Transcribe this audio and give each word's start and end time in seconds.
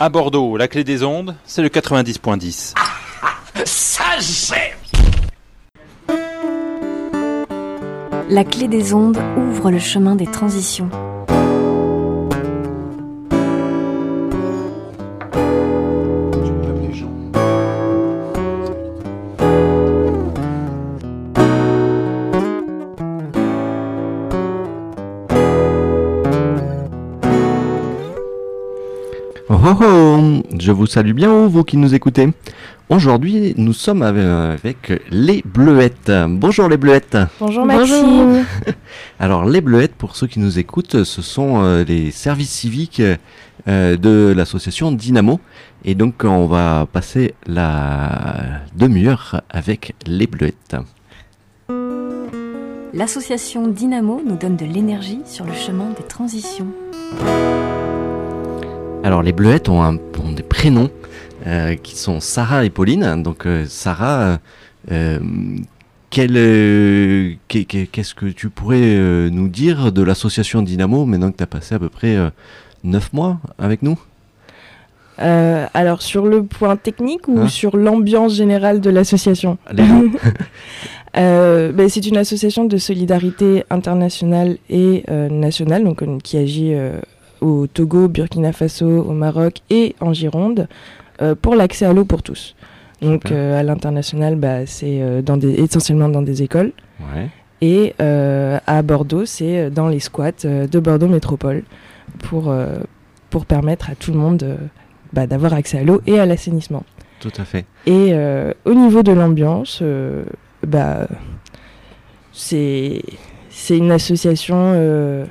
À 0.00 0.08
Bordeaux, 0.08 0.56
la 0.56 0.68
clé 0.68 0.84
des 0.84 1.04
ondes, 1.04 1.36
c'est 1.44 1.62
le 1.62 1.68
90.10. 1.68 2.74
Ça 3.64 4.04
j'aime 4.18 4.78
La 8.28 8.44
clé 8.44 8.66
des 8.68 8.94
ondes 8.94 9.18
ouvre 9.36 9.70
le 9.70 9.78
chemin 9.78 10.16
des 10.16 10.26
transitions. 10.26 10.88
Je 30.72 30.74
vous 30.74 30.86
salue 30.86 31.12
bien, 31.12 31.48
vous 31.48 31.64
qui 31.64 31.76
nous 31.76 31.94
écoutez. 31.94 32.30
Aujourd'hui, 32.88 33.52
nous 33.58 33.74
sommes 33.74 34.00
avec 34.00 35.02
les 35.10 35.42
Bleuettes. 35.44 36.10
Bonjour 36.26 36.66
les 36.66 36.78
Bleuettes. 36.78 37.18
Bonjour 37.38 37.66
Maxime. 37.66 38.46
Alors 39.20 39.44
les 39.44 39.60
Bleuettes, 39.60 39.94
pour 39.94 40.16
ceux 40.16 40.26
qui 40.26 40.40
nous 40.40 40.58
écoutent, 40.58 41.04
ce 41.04 41.20
sont 41.20 41.62
euh, 41.62 41.84
les 41.84 42.10
services 42.10 42.48
civiques 42.48 43.02
euh, 43.68 43.98
de 43.98 44.32
l'association 44.34 44.92
Dynamo. 44.92 45.40
Et 45.84 45.94
donc 45.94 46.24
on 46.24 46.46
va 46.46 46.86
passer 46.90 47.34
la 47.46 48.62
demi-heure 48.74 49.42
avec 49.50 49.94
les 50.06 50.26
Bleuettes. 50.26 50.76
L'association 52.94 53.68
Dynamo 53.68 54.22
nous 54.26 54.36
donne 54.36 54.56
de 54.56 54.64
l'énergie 54.64 55.20
sur 55.26 55.44
le 55.44 55.52
chemin 55.52 55.90
des 55.90 56.04
transitions. 56.04 56.68
Alors 59.04 59.22
les 59.22 59.32
Bleuettes 59.32 59.68
ont, 59.68 59.82
un, 59.82 59.96
ont 59.96 60.32
des 60.32 60.42
prénoms 60.42 60.90
euh, 61.46 61.74
qui 61.74 61.96
sont 61.96 62.20
Sarah 62.20 62.64
et 62.64 62.70
Pauline. 62.70 63.22
Donc 63.22 63.46
euh, 63.46 63.64
Sarah, 63.66 64.38
euh, 64.90 65.18
qu'est-ce 66.10 68.14
que 68.14 68.26
tu 68.26 68.48
pourrais 68.48 69.28
nous 69.30 69.48
dire 69.48 69.92
de 69.92 70.02
l'association 70.02 70.62
Dynamo 70.62 71.04
maintenant 71.04 71.30
que 71.32 71.36
tu 71.36 71.42
as 71.42 71.46
passé 71.48 71.74
à 71.74 71.78
peu 71.78 71.88
près 71.88 72.16
9 72.84 73.12
mois 73.12 73.38
avec 73.58 73.82
nous? 73.82 73.98
Euh, 75.20 75.66
alors 75.74 76.00
sur 76.00 76.24
le 76.26 76.42
point 76.42 76.76
technique 76.76 77.28
ou 77.28 77.40
Hein? 77.40 77.48
sur 77.48 77.76
l'ambiance 77.76 78.34
générale 78.34 78.80
de 78.80 78.90
l'association? 78.90 79.58
Euh, 81.14 81.72
ben, 81.72 81.90
C'est 81.90 82.06
une 82.06 82.16
association 82.16 82.64
de 82.64 82.78
solidarité 82.78 83.64
internationale 83.68 84.56
et 84.70 85.04
euh, 85.10 85.28
nationale 85.28 85.84
donc, 85.84 86.02
qui 86.22 86.38
agit 86.38 86.72
au 87.42 87.66
Togo, 87.66 88.08
Burkina 88.08 88.52
Faso, 88.52 88.86
au 89.10 89.12
Maroc 89.12 89.54
et 89.68 89.94
en 90.00 90.12
Gironde 90.14 90.68
euh, 91.20 91.34
pour 91.34 91.54
l'accès 91.54 91.84
à 91.84 91.92
l'eau 91.92 92.04
pour 92.06 92.22
tous. 92.22 92.54
Donc 93.02 93.30
euh, 93.30 93.58
à 93.58 93.62
l'international, 93.62 94.36
bah, 94.36 94.64
c'est 94.66 95.02
euh, 95.02 95.20
dans 95.22 95.36
des- 95.36 95.54
essentiellement 95.64 96.08
dans 96.08 96.22
des 96.22 96.42
écoles. 96.42 96.72
Ouais. 97.12 97.28
Et 97.60 97.94
à 97.98 98.82
Bordeaux, 98.82 99.24
c'est 99.24 99.70
dans 99.70 99.88
les 99.88 100.00
squats 100.00 100.42
de 100.44 100.78
Bordeaux 100.80 101.06
Métropole 101.06 101.62
pour, 102.18 102.52
pour 103.30 103.46
permettre 103.46 103.88
à 103.90 103.94
tout 103.94 104.10
le 104.10 104.18
monde 104.18 104.58
bah, 105.12 105.28
d'avoir 105.28 105.52
accès 105.54 105.78
à 105.78 105.84
l'eau 105.84 106.00
et 106.08 106.18
à 106.18 106.26
l'assainissement. 106.26 106.82
Tout 107.20 107.30
à 107.38 107.44
fait. 107.44 107.64
Et 107.86 108.08
euh, 108.14 108.52
au 108.64 108.74
niveau 108.74 109.04
de 109.04 109.12
l'ambiance, 109.12 109.78
euh, 109.80 110.24
bah, 110.66 111.06
c'est 112.32 113.02
c'est 113.48 113.76
une 113.78 113.92
association 113.92 114.56
euh, 114.74 115.24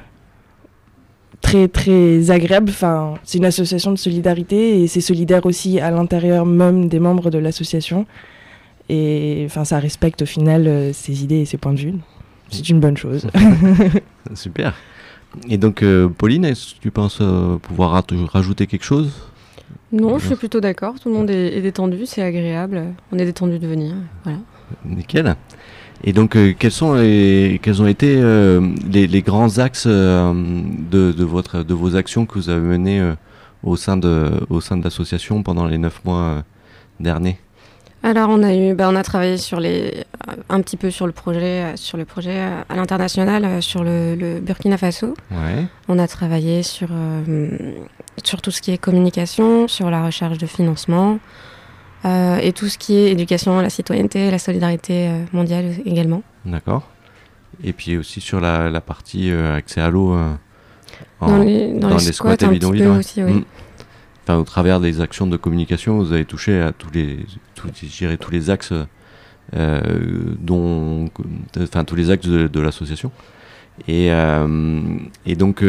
très 1.51 1.67
très 1.67 2.31
agréable. 2.31 2.69
Enfin, 2.69 3.15
c'est 3.23 3.37
une 3.37 3.45
association 3.45 3.91
de 3.91 3.97
solidarité 3.97 4.81
et 4.81 4.87
c'est 4.87 5.01
solidaire 5.01 5.45
aussi 5.45 5.79
à 5.79 5.91
l'intérieur 5.91 6.45
même 6.45 6.87
des 6.87 6.99
membres 6.99 7.29
de 7.29 7.37
l'association. 7.37 8.05
Et 8.89 9.43
enfin, 9.45 9.63
ça 9.65 9.79
respecte 9.79 10.21
au 10.21 10.25
final 10.25 10.67
euh, 10.67 10.93
ses 10.93 11.23
idées 11.23 11.39
et 11.41 11.45
ses 11.45 11.57
points 11.57 11.73
de 11.73 11.79
vue. 11.79 11.93
C'est 12.49 12.67
une 12.69 12.79
bonne 12.79 12.97
chose. 12.97 13.27
Super. 14.33 14.73
Et 15.49 15.57
donc 15.57 15.81
euh, 15.83 16.09
Pauline, 16.09 16.43
est-ce 16.45 16.75
que 16.75 16.79
tu 16.81 16.91
penses 16.91 17.19
euh, 17.21 17.57
pouvoir 17.57 17.91
raj- 17.91 18.25
rajouter 18.29 18.67
quelque 18.67 18.83
chose? 18.83 19.11
Non, 19.93 20.19
je 20.19 20.27
suis 20.27 20.35
plutôt 20.35 20.59
d'accord. 20.59 20.99
Tout 20.99 21.09
le 21.09 21.15
monde 21.15 21.29
est, 21.29 21.57
est 21.57 21.61
détendu, 21.61 22.05
c'est 22.05 22.21
agréable. 22.21 22.83
On 23.11 23.17
est 23.19 23.25
détendu 23.25 23.59
de 23.59 23.67
venir. 23.67 23.93
Voilà. 24.23 24.39
Nickel. 24.85 25.35
Et 26.03 26.13
donc, 26.13 26.35
euh, 26.35 26.53
quels, 26.57 26.71
sont 26.71 26.93
les, 26.93 27.59
quels 27.61 27.81
ont 27.81 27.87
été 27.87 28.15
euh, 28.17 28.61
les, 28.89 29.07
les 29.07 29.21
grands 29.21 29.59
axes 29.59 29.85
euh, 29.87 30.33
de, 30.33 31.11
de, 31.11 31.23
votre, 31.23 31.63
de 31.63 31.73
vos 31.73 31.95
actions 31.95 32.25
que 32.25 32.33
vous 32.35 32.49
avez 32.49 32.61
menées 32.61 33.13
au 33.63 33.75
sein 33.75 33.97
de, 33.97 34.31
au 34.49 34.61
sein 34.61 34.77
de 34.77 34.83
l'association 34.83 35.43
pendant 35.43 35.65
les 35.65 35.77
neuf 35.77 36.01
mois 36.03 36.43
derniers? 36.99 37.37
Alors 38.03 38.29
on 38.31 38.41
a 38.41 38.55
eu, 38.55 38.73
bah, 38.73 38.89
on 38.89 38.95
a 38.95 39.03
travaillé 39.03 39.37
sur 39.37 39.59
les, 39.59 40.05
un 40.49 40.61
petit 40.61 40.75
peu 40.75 40.89
sur 40.89 41.05
le 41.05 41.11
projet, 41.11 41.73
sur 41.75 41.99
le 41.99 42.05
projet 42.05 42.39
à 42.67 42.75
l'international, 42.75 43.61
sur 43.61 43.83
le, 43.83 44.15
le 44.15 44.39
Burkina 44.39 44.77
Faso. 44.77 45.13
Ouais. 45.29 45.67
On 45.87 45.99
a 45.99 46.07
travaillé 46.07 46.63
sur 46.63 46.87
sur 48.23 48.41
tout 48.41 48.49
ce 48.49 48.63
qui 48.63 48.71
est 48.71 48.79
communication, 48.79 49.67
sur 49.67 49.91
la 49.91 50.03
recherche 50.03 50.39
de 50.39 50.47
financement 50.47 51.19
euh, 52.05 52.37
et 52.37 52.51
tout 52.53 52.67
ce 52.67 52.77
qui 52.77 52.95
est 52.95 53.11
éducation 53.11 53.59
la 53.61 53.69
citoyenneté, 53.69 54.31
la 54.31 54.39
solidarité 54.39 55.07
euh, 55.09 55.23
mondiale 55.33 55.65
également. 55.85 56.23
D'accord. 56.45 56.87
Et 57.63 57.73
puis 57.73 57.97
aussi 57.97 58.21
sur 58.21 58.39
la, 58.41 58.69
la 58.69 58.81
partie 58.81 59.29
euh, 59.31 59.55
accès 59.55 59.81
à 59.81 59.89
l'eau 59.89 60.15
Dans 61.19 61.37
les- 61.37 61.73
dans 61.77 61.89
les 61.97 61.99
squats, 62.11 62.35
petit 62.37 62.47
bidonvilles, 62.47 62.87
ouais. 62.87 62.97
aussi, 62.97 63.23
oui. 63.23 63.33
Mm. 63.33 63.43
Enfin, 64.23 64.37
au 64.37 64.43
travers 64.43 64.79
des 64.79 65.01
actions 65.01 65.27
de 65.27 65.37
communication, 65.37 65.97
vous 65.97 66.11
avez 66.13 66.25
touché 66.25 66.59
à 66.61 66.71
tous 66.71 66.89
les, 66.93 67.19
tous, 67.55 67.69
tous 68.19 68.31
les 68.31 68.49
axes, 68.49 68.73
dont, 70.39 71.09
enfin 71.59 71.83
tous 71.83 71.95
les 71.95 72.09
axes 72.11 72.27
de, 72.27 72.47
de 72.47 72.59
l'association. 72.59 73.11
Et, 73.87 74.09
et 75.25 75.35
donc, 75.35 75.63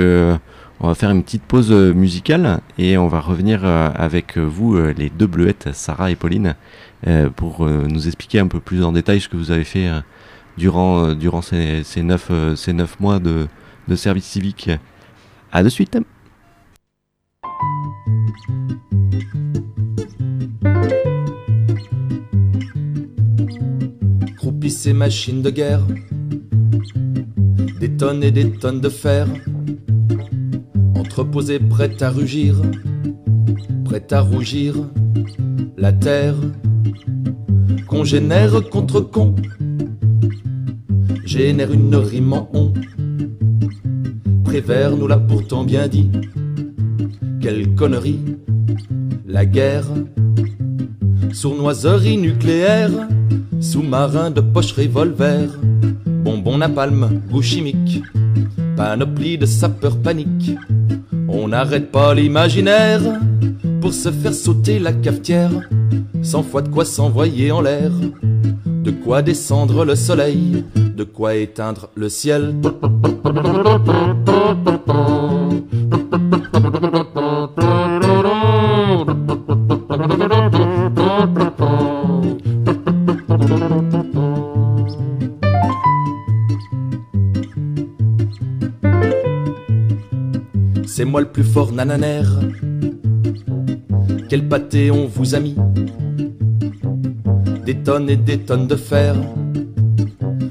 on 0.82 0.88
va 0.88 0.94
faire 0.97 1.10
une 1.10 1.22
petite 1.22 1.44
pause 1.44 1.70
euh, 1.70 1.94
musicale 1.94 2.60
et 2.76 2.98
on 2.98 3.06
va 3.06 3.20
revenir 3.20 3.65
euh, 3.65 3.88
avec 3.94 4.37
vous, 4.37 4.76
euh, 4.76 4.93
les 4.97 5.10
deux 5.10 5.28
bleuettes, 5.28 5.69
Sarah 5.72 6.10
et 6.10 6.16
Pauline, 6.16 6.56
pour 7.34 7.66
nous 7.66 8.06
expliquer 8.06 8.38
un 8.38 8.47
peu 8.47 8.60
plus 8.60 8.84
en 8.84 8.93
détail 8.93 9.20
ce 9.20 9.28
que 9.28 9.37
vous 9.37 9.50
avez 9.50 9.65
fait 9.65 9.91
durant, 10.56 11.15
durant 11.15 11.43
ces, 11.43 11.82
ces, 11.82 12.00
neuf, 12.00 12.31
ces 12.54 12.72
neuf 12.72 13.00
mois 13.00 13.19
de, 13.19 13.48
de 13.88 13.97
service 13.97 14.25
civique. 14.25 14.70
À 15.50 15.65
de 15.65 15.69
suite. 15.69 15.98
Croupissent 24.37 24.82
ces 24.82 24.93
machines 24.93 25.43
de 25.43 25.50
guerre, 25.50 25.82
des 27.81 27.97
tonnes 27.97 28.22
et 28.22 28.31
des 28.31 28.49
tonnes 28.53 28.81
de 28.81 28.88
fer, 28.88 29.26
entreposées 31.03 31.59
prêtes 31.59 32.01
à 32.01 32.11
rugir, 32.11 32.55
prêtes 33.85 34.13
à 34.13 34.21
rougir, 34.21 34.75
la 35.77 35.93
terre, 35.93 36.37
qu'on 37.89 38.05
génère 38.05 38.55
contre 38.71 39.01
con, 39.01 39.35
génère 41.25 41.73
une 41.73 41.97
rime 41.97 42.35
en 42.35 42.49
on. 42.55 42.73
Prévert 44.45 44.97
nous 44.97 45.09
l'a 45.09 45.19
pourtant 45.19 45.65
bien 45.65 45.89
dit, 45.89 46.09
quelle 47.41 47.75
connerie, 47.75 48.21
la 49.27 49.45
guerre, 49.45 49.89
sournoiserie 51.33 52.17
nucléaire, 52.17 52.93
sous-marin 53.61 54.31
de 54.31 54.41
poche 54.41 54.73
revolver, 54.75 55.49
bonbon 56.25 56.59
napalm, 56.59 57.21
goût 57.29 57.43
chimique, 57.43 58.05
panoplie 58.77 59.37
de 59.37 59.47
sapeurs 59.47 60.01
panique. 60.01 60.53
On 61.34 61.48
n'arrête 61.48 61.91
pas 61.91 62.15
l'imaginaire 62.15 63.00
pour 63.81 63.94
se 63.94 64.11
faire 64.11 64.34
sauter 64.34 64.79
la 64.79 64.93
cafetière, 64.93 65.50
cent 66.23 66.43
fois 66.43 66.61
de 66.61 66.69
quoi 66.69 66.84
s'envoyer 66.84 67.50
en 67.50 67.62
l'air, 67.62 67.90
de 68.67 68.90
quoi 68.90 69.23
descendre 69.23 69.87
le 69.87 69.94
soleil, 69.94 70.64
de 70.76 71.05
quoi 71.05 71.34
éteindre 71.34 71.88
le 71.94 72.11
ciel. 72.11 72.55
C'est 90.94 91.06
moi 91.06 91.23
le 91.23 91.29
plus 91.29 91.43
fort 91.43 91.73
nananaire. 91.73 92.29
Quel 94.29 94.47
pâté 94.47 94.91
on 94.91 95.06
vous 95.06 95.35
a 95.35 95.41
mis 95.41 95.56
Des 97.65 97.77
tonnes 97.77 98.11
et 98.11 98.17
des 98.17 98.37
tonnes 98.37 98.67
de 98.67 98.77
fer 98.77 99.15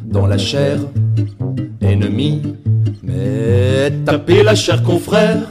dans 0.03 0.25
la 0.25 0.39
chair 0.39 0.79
ennemie. 1.79 2.41
Mais 3.03 3.93
tapez 4.03 4.41
la 4.41 4.55
chair 4.55 4.81
confrère, 4.81 5.43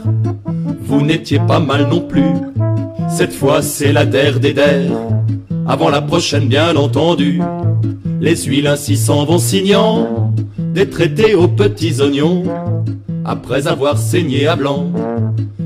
vous 0.81 1.01
n'étiez 1.01 1.39
pas 1.39 1.61
mal 1.61 1.87
non 1.87 2.01
plus. 2.01 2.33
Cette 3.07 3.31
fois 3.31 3.61
c'est 3.61 3.93
la 3.93 4.05
der 4.05 4.41
des 4.41 4.53
der, 4.53 4.91
avant 5.67 5.89
la 5.89 6.01
prochaine 6.01 6.49
bien 6.49 6.75
entendu. 6.75 7.41
Les 8.19 8.35
huiles 8.35 8.67
ainsi 8.67 8.97
s'en 8.97 9.23
vont 9.23 9.39
signant, 9.39 10.33
des 10.57 10.89
traités 10.89 11.33
aux 11.33 11.47
petits 11.47 12.01
oignons. 12.01 12.43
Après 13.25 13.67
avoir 13.67 13.97
saigné 13.97 14.47
à 14.47 14.55
blanc, 14.55 14.91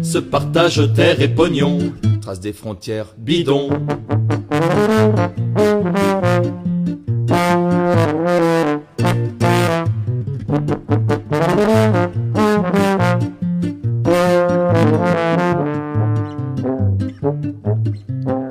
se 0.01 0.17
partage 0.17 0.93
terre 0.93 1.21
et 1.21 1.27
pognon, 1.27 1.79
trace 2.21 2.39
des 2.39 2.53
frontières 2.53 3.13
bidons. 3.17 3.69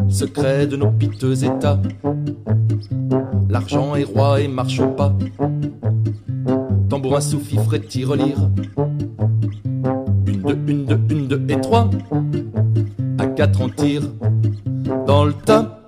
Secret 0.09 0.67
de 0.67 0.77
nos 0.77 0.91
piteux 0.91 1.45
états, 1.45 1.81
l'argent 3.49 3.95
est 3.95 4.05
roi 4.05 4.41
et 4.41 4.49
marche 4.49 4.81
au 4.81 4.89
pas. 4.89 5.15
Tambourin 7.05 7.21
sous-fifre 7.21 7.75
et 7.75 7.81
tire-lire. 7.83 8.49
Une, 10.27 10.41
deux, 10.41 10.59
une, 10.67 10.87
deux, 10.87 11.01
une, 11.11 11.29
deux 11.29 11.45
et 11.51 11.61
trois. 11.61 11.91
À 13.19 13.27
quatre 13.27 13.61
on 13.61 13.69
tire 13.69 14.01
dans 15.07 15.27
le 15.27 15.35
tas. 15.35 15.81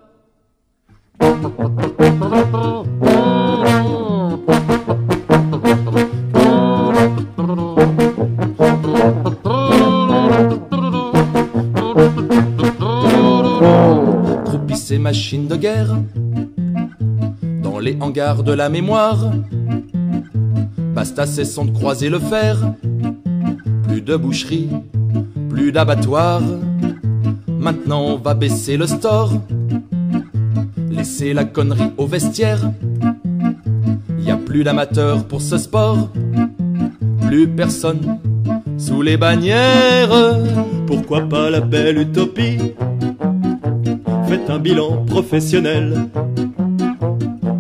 Croupissent 14.44 14.84
ces 14.84 14.98
machines 14.98 15.46
de 15.48 15.56
guerre 15.56 15.96
dans 17.62 17.78
les 17.78 17.96
hangars 18.02 18.42
de 18.42 18.52
la 18.52 18.68
mémoire. 18.68 19.30
Basta 20.96 21.26
cessons 21.26 21.66
de 21.66 21.72
croiser 21.72 22.08
le 22.08 22.18
fer. 22.18 22.56
Plus 23.86 24.00
de 24.00 24.16
boucherie, 24.16 24.70
plus 25.50 25.70
d'abattoir. 25.70 26.40
Maintenant 27.46 28.02
on 28.02 28.16
va 28.16 28.32
baisser 28.32 28.78
le 28.78 28.86
store. 28.86 29.34
Laisser 30.90 31.34
la 31.34 31.44
connerie 31.44 31.92
au 31.98 32.06
vestiaire. 32.06 32.72
Y 34.18 34.30
a 34.30 34.38
plus 34.38 34.64
d'amateurs 34.64 35.24
pour 35.24 35.42
ce 35.42 35.58
sport. 35.58 36.08
Plus 37.26 37.46
personne 37.46 38.18
sous 38.78 39.02
les 39.02 39.18
bannières. 39.18 40.38
Pourquoi 40.86 41.28
pas 41.28 41.50
la 41.50 41.60
belle 41.60 41.98
utopie? 41.98 42.72
Faites 44.28 44.48
un 44.48 44.58
bilan 44.58 45.04
professionnel. 45.04 46.08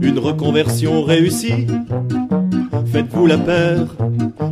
Une 0.00 0.18
reconversion 0.18 1.02
réussie. 1.02 1.66
Faites-vous 2.92 3.26
la 3.26 3.38
paire, 3.38 3.86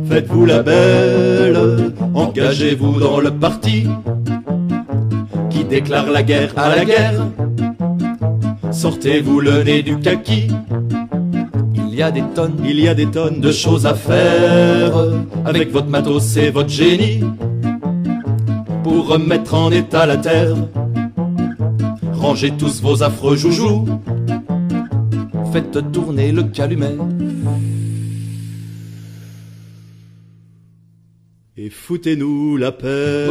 faites-vous 0.09 0.45
la 0.45 0.61
belle, 0.61 1.93
engagez-vous 2.13 2.99
dans 2.99 3.19
le 3.19 3.31
parti 3.31 3.87
qui 5.49 5.63
déclare 5.63 6.09
la 6.11 6.21
guerre 6.21 6.53
à 6.57 6.75
la 6.75 6.85
guerre. 6.85 7.27
Sortez-vous 8.71 9.39
le 9.39 9.63
nez 9.63 9.81
du 9.83 9.97
kaki. 9.99 10.49
Il 11.75 11.95
y 11.95 12.03
a 12.03 12.11
des 12.11 12.23
tonnes, 12.35 12.57
il 12.63 12.79
y 12.79 12.87
a 12.87 12.93
des 12.93 13.07
tonnes 13.07 13.39
de 13.39 13.51
choses 13.51 13.85
à 13.85 13.93
faire 13.93 14.93
avec 15.45 15.71
votre 15.71 15.87
matos 15.87 16.35
et 16.37 16.49
votre 16.49 16.69
génie 16.69 17.21
pour 18.83 19.07
remettre 19.07 19.53
en 19.55 19.71
état 19.71 20.05
la 20.05 20.17
terre. 20.17 20.55
Rangez 22.13 22.51
tous 22.51 22.81
vos 22.81 23.01
affreux 23.01 23.37
joujoux, 23.37 23.85
faites 25.53 25.91
tourner 25.91 26.31
le 26.31 26.43
calumet. 26.43 26.95
Et 31.65 31.71
foutez-nous 31.71 32.57
la 32.57 32.71
paix. 32.71 33.25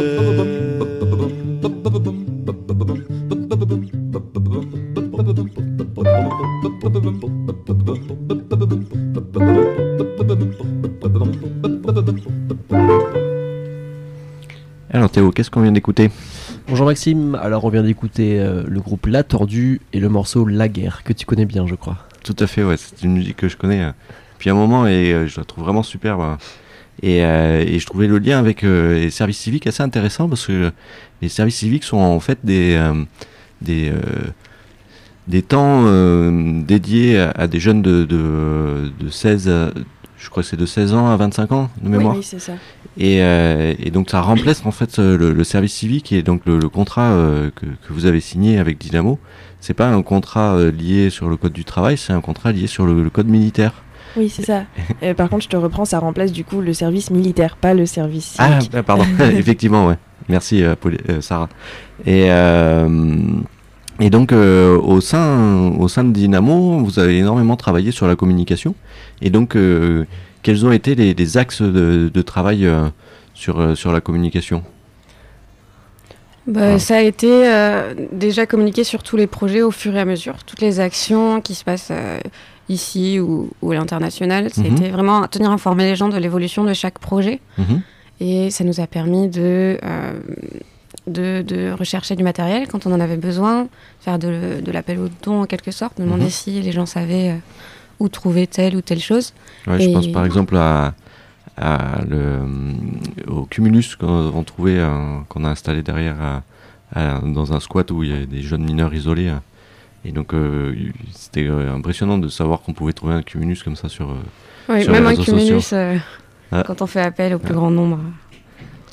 Alors 14.89 15.09
Théo, 15.09 15.31
qu'est-ce 15.31 15.49
qu'on 15.49 15.61
vient 15.61 15.71
d'écouter? 15.71 16.11
Bonjour 16.67 16.87
Maxime, 16.87 17.35
alors 17.35 17.63
on 17.63 17.69
vient 17.69 17.83
d'écouter 17.83 18.41
euh, 18.41 18.63
le 18.67 18.81
groupe 18.81 19.05
La 19.05 19.23
Tordue 19.23 19.79
et 19.93 20.01
le 20.01 20.09
morceau 20.09 20.45
La 20.45 20.67
Guerre, 20.67 21.03
que 21.05 21.13
tu 21.13 21.25
connais 21.25 21.45
bien 21.45 21.67
je 21.67 21.75
crois. 21.75 21.99
Tout 22.25 22.35
à 22.39 22.47
fait, 22.47 22.65
ouais, 22.65 22.75
c'est 22.75 23.01
une 23.03 23.13
musique 23.13 23.37
que 23.37 23.47
je 23.47 23.55
connais 23.55 23.81
euh, 23.81 23.91
depuis 24.33 24.49
un 24.49 24.55
moment 24.55 24.87
et 24.87 25.13
euh, 25.13 25.25
je 25.25 25.39
la 25.39 25.45
trouve 25.45 25.63
vraiment 25.63 25.83
superbe. 25.83 26.19
hein. 26.19 26.37
Et, 27.03 27.23
euh, 27.25 27.63
et 27.65 27.77
je 27.79 27.85
trouvais 27.85 28.07
le 28.07 28.17
lien 28.19 28.39
avec 28.39 28.63
euh, 28.63 28.95
les 28.99 29.09
services 29.09 29.37
civiques 29.39 29.67
assez 29.67 29.83
intéressant 29.83 30.29
parce 30.29 30.45
que 30.47 30.71
les 31.21 31.29
services 31.29 31.57
civiques 31.57 31.83
sont 31.83 31.97
en 31.97 32.19
fait 32.19 32.39
des, 32.43 32.75
euh, 32.75 32.93
des, 33.61 33.89
euh, 33.89 33.99
des 35.27 35.41
temps 35.41 35.83
euh, 35.85 36.61
dédiés 36.63 37.19
à, 37.19 37.31
à 37.31 37.47
des 37.47 37.59
jeunes 37.59 37.81
de, 37.81 38.05
de, 38.05 38.91
de 38.99 39.09
16, 39.09 39.49
à- 39.49 39.71
je 40.17 40.29
crois 40.29 40.41
que 40.43 40.49
c'est 40.49 40.57
de 40.57 40.65
16 40.65 40.93
ans 40.93 41.09
à 41.11 41.17
25 41.17 41.51
ans 41.51 41.69
de 41.81 41.89
mémoire. 41.89 42.15
oui, 42.15 42.23
c'est 42.23 42.39
ça. 42.39 42.53
Et, 42.97 43.21
euh, 43.21 43.73
et 43.77 43.91
donc 43.91 44.09
ça 44.09 44.21
remplace 44.21 44.65
en 44.65 44.71
fait 44.71 44.97
le, 44.97 45.33
le 45.33 45.43
service 45.43 45.73
civique 45.73 46.13
et 46.13 46.23
donc 46.23 46.43
le, 46.45 46.57
le 46.59 46.69
contrat 46.69 47.11
euh, 47.11 47.49
que, 47.53 47.65
que 47.65 47.91
vous 47.91 48.05
avez 48.05 48.21
signé 48.21 48.57
avec 48.57 48.77
Dynamo. 48.77 49.19
C'est 49.59 49.73
pas 49.73 49.89
un 49.89 50.01
contrat 50.01 50.55
euh, 50.55 50.71
lié 50.71 51.09
sur 51.09 51.27
le 51.27 51.35
code 51.35 51.51
du 51.51 51.65
travail, 51.65 51.97
c'est 51.97 52.13
un 52.13 52.21
contrat 52.21 52.51
lié 52.53 52.67
sur 52.67 52.85
le, 52.85 53.03
le 53.03 53.09
code 53.09 53.27
militaire. 53.27 53.83
Oui, 54.17 54.29
c'est 54.29 54.43
ça. 54.45 54.63
Euh, 55.03 55.13
par 55.13 55.29
contre, 55.29 55.43
je 55.43 55.49
te 55.49 55.57
reprends, 55.57 55.85
ça 55.85 55.99
remplace 55.99 56.31
du 56.31 56.43
coup 56.45 56.61
le 56.61 56.73
service 56.73 57.11
militaire, 57.11 57.57
pas 57.57 57.73
le 57.73 57.85
service 57.85 58.35
Ah, 58.37 58.59
civique. 58.59 58.71
bah, 58.71 58.83
pardon, 58.83 59.05
effectivement, 59.37 59.87
ouais. 59.87 59.97
Merci 60.29 60.63
euh, 60.63 60.75
Paul- 60.79 60.97
euh, 61.09 61.21
Sarah. 61.21 61.49
Et, 62.05 62.27
euh, 62.31 63.19
et 63.99 64.09
donc 64.09 64.31
euh, 64.31 64.77
au, 64.77 65.01
sein, 65.01 65.71
au 65.77 65.87
sein 65.87 66.03
de 66.03 66.11
Dynamo, 66.11 66.79
vous 66.83 66.97
avez 66.99 67.17
énormément 67.19 67.55
travaillé 67.57 67.91
sur 67.91 68.07
la 68.07 68.15
communication. 68.15 68.73
Et 69.21 69.29
donc, 69.29 69.55
euh, 69.55 70.05
quels 70.41 70.65
ont 70.65 70.71
été 70.71 70.95
les, 70.95 71.13
les 71.13 71.37
axes 71.37 71.61
de, 71.61 72.09
de 72.13 72.21
travail 72.21 72.65
euh, 72.65 72.87
sur, 73.33 73.59
euh, 73.59 73.75
sur 73.75 73.91
la 73.91 74.01
communication? 74.01 74.63
Bah, 76.47 76.73
Ah. 76.75 76.79
Ça 76.79 76.97
a 76.97 77.01
été 77.01 77.27
euh, 77.47 77.93
déjà 78.11 78.45
communiqué 78.45 78.83
sur 78.83 79.01
tous 79.03 79.17
les 79.17 79.27
projets 79.27 79.61
au 79.63 79.71
fur 79.71 79.95
et 79.95 79.99
à 79.99 80.05
mesure, 80.05 80.43
toutes 80.45 80.61
les 80.61 80.79
actions 80.79 81.41
qui 81.41 81.55
se 81.55 81.63
passent 81.63 81.89
euh, 81.91 82.19
ici 82.69 83.19
ou, 83.19 83.49
ou 83.61 83.71
à 83.71 83.75
l'international. 83.75 84.45
Mhm. 84.45 84.49
C'était 84.51 84.89
vraiment 84.89 85.27
tenir 85.27 85.51
informé 85.51 85.83
les 85.85 85.95
gens 85.95 86.09
de 86.09 86.17
l'évolution 86.17 86.63
de 86.63 86.73
chaque 86.73 86.99
projet. 86.99 87.39
Mhm. 87.57 87.81
Et 88.21 88.49
ça 88.49 88.63
nous 88.63 88.79
a 88.79 88.87
permis 88.87 89.27
de, 89.27 89.77
euh, 89.83 90.13
de, 91.07 91.41
de 91.45 91.71
rechercher 91.71 92.15
du 92.15 92.23
matériel 92.23 92.67
quand 92.67 92.85
on 92.85 92.91
en 92.93 92.99
avait 92.99 93.17
besoin, 93.17 93.67
faire 93.99 94.17
de, 94.17 94.61
de 94.63 94.71
l'appel 94.71 94.99
au 94.99 95.09
don 95.23 95.41
en 95.41 95.45
quelque 95.45 95.71
sorte, 95.71 95.99
demander 95.99 96.23
Mhm. 96.25 96.29
si 96.29 96.61
les 96.61 96.71
gens 96.71 96.85
savaient 96.85 97.31
euh, 97.31 97.35
où 97.99 98.07
trouver 98.09 98.47
telle 98.47 98.75
ou 98.75 98.81
telle 98.81 98.99
chose. 99.01 99.33
Ouais, 99.67 99.79
Je 99.79 99.89
pense 99.91 100.07
par 100.07 100.25
exemple 100.25 100.55
à, 100.57 100.93
à 101.57 102.01
le, 102.09 102.39
au 103.27 103.45
cumulus 103.45 103.95
qu'on 103.95 104.07
euh, 104.65 105.21
a 105.43 105.47
installé 105.49 105.81
derrière 105.83 106.15
à- 106.21 106.43
à- 106.93 107.19
dans 107.21 107.53
un 107.53 107.59
squat 107.59 107.89
où 107.91 108.03
il 108.03 108.09
y 108.09 108.13
avait 108.13 108.25
des 108.25 108.41
jeunes 108.41 108.63
mineurs 108.63 108.93
isolés. 108.93 109.31
Et 110.05 110.11
donc 110.11 110.33
euh, 110.33 110.73
c'était 111.11 111.47
euh, 111.47 111.73
impressionnant 111.73 112.17
de 112.17 112.27
savoir 112.27 112.61
qu'on 112.61 112.73
pouvait 112.73 112.93
trouver 112.93 113.15
un 113.15 113.23
cumulus 113.23 113.63
comme 113.63 113.75
ça 113.75 113.89
sur... 113.89 114.11
euh, 114.11 114.15
Oui, 114.69 114.83
Sur 114.83 114.91
même 114.91 115.07
les 115.09 115.19
un 115.19 115.23
cumulus, 115.23 115.73
Ah. 116.51 116.63
quand 116.65 116.81
on 116.81 116.87
fait 116.87 117.01
appel 117.01 117.33
au 117.33 117.39
plus 117.39 117.51
Ah. 117.53 117.55
grand 117.55 117.71
nombre. 117.71 117.99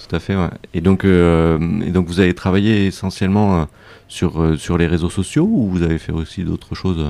Tout 0.08 0.16
à 0.16 0.20
fait, 0.20 0.34
ouais. 0.36 0.48
Et 0.74 0.80
donc, 0.80 1.04
et 1.04 1.90
donc 1.90 2.06
vous 2.06 2.20
avez 2.20 2.34
travaillé 2.34 2.86
essentiellement 2.86 3.66
sur, 4.08 4.58
sur 4.58 4.76
les 4.78 4.86
réseaux 4.86 5.08
sociaux 5.10 5.44
ou 5.50 5.68
vous 5.68 5.82
avez 5.82 5.98
fait 5.98 6.12
aussi 6.12 6.44
d'autres 6.44 6.74
choses 6.74 7.02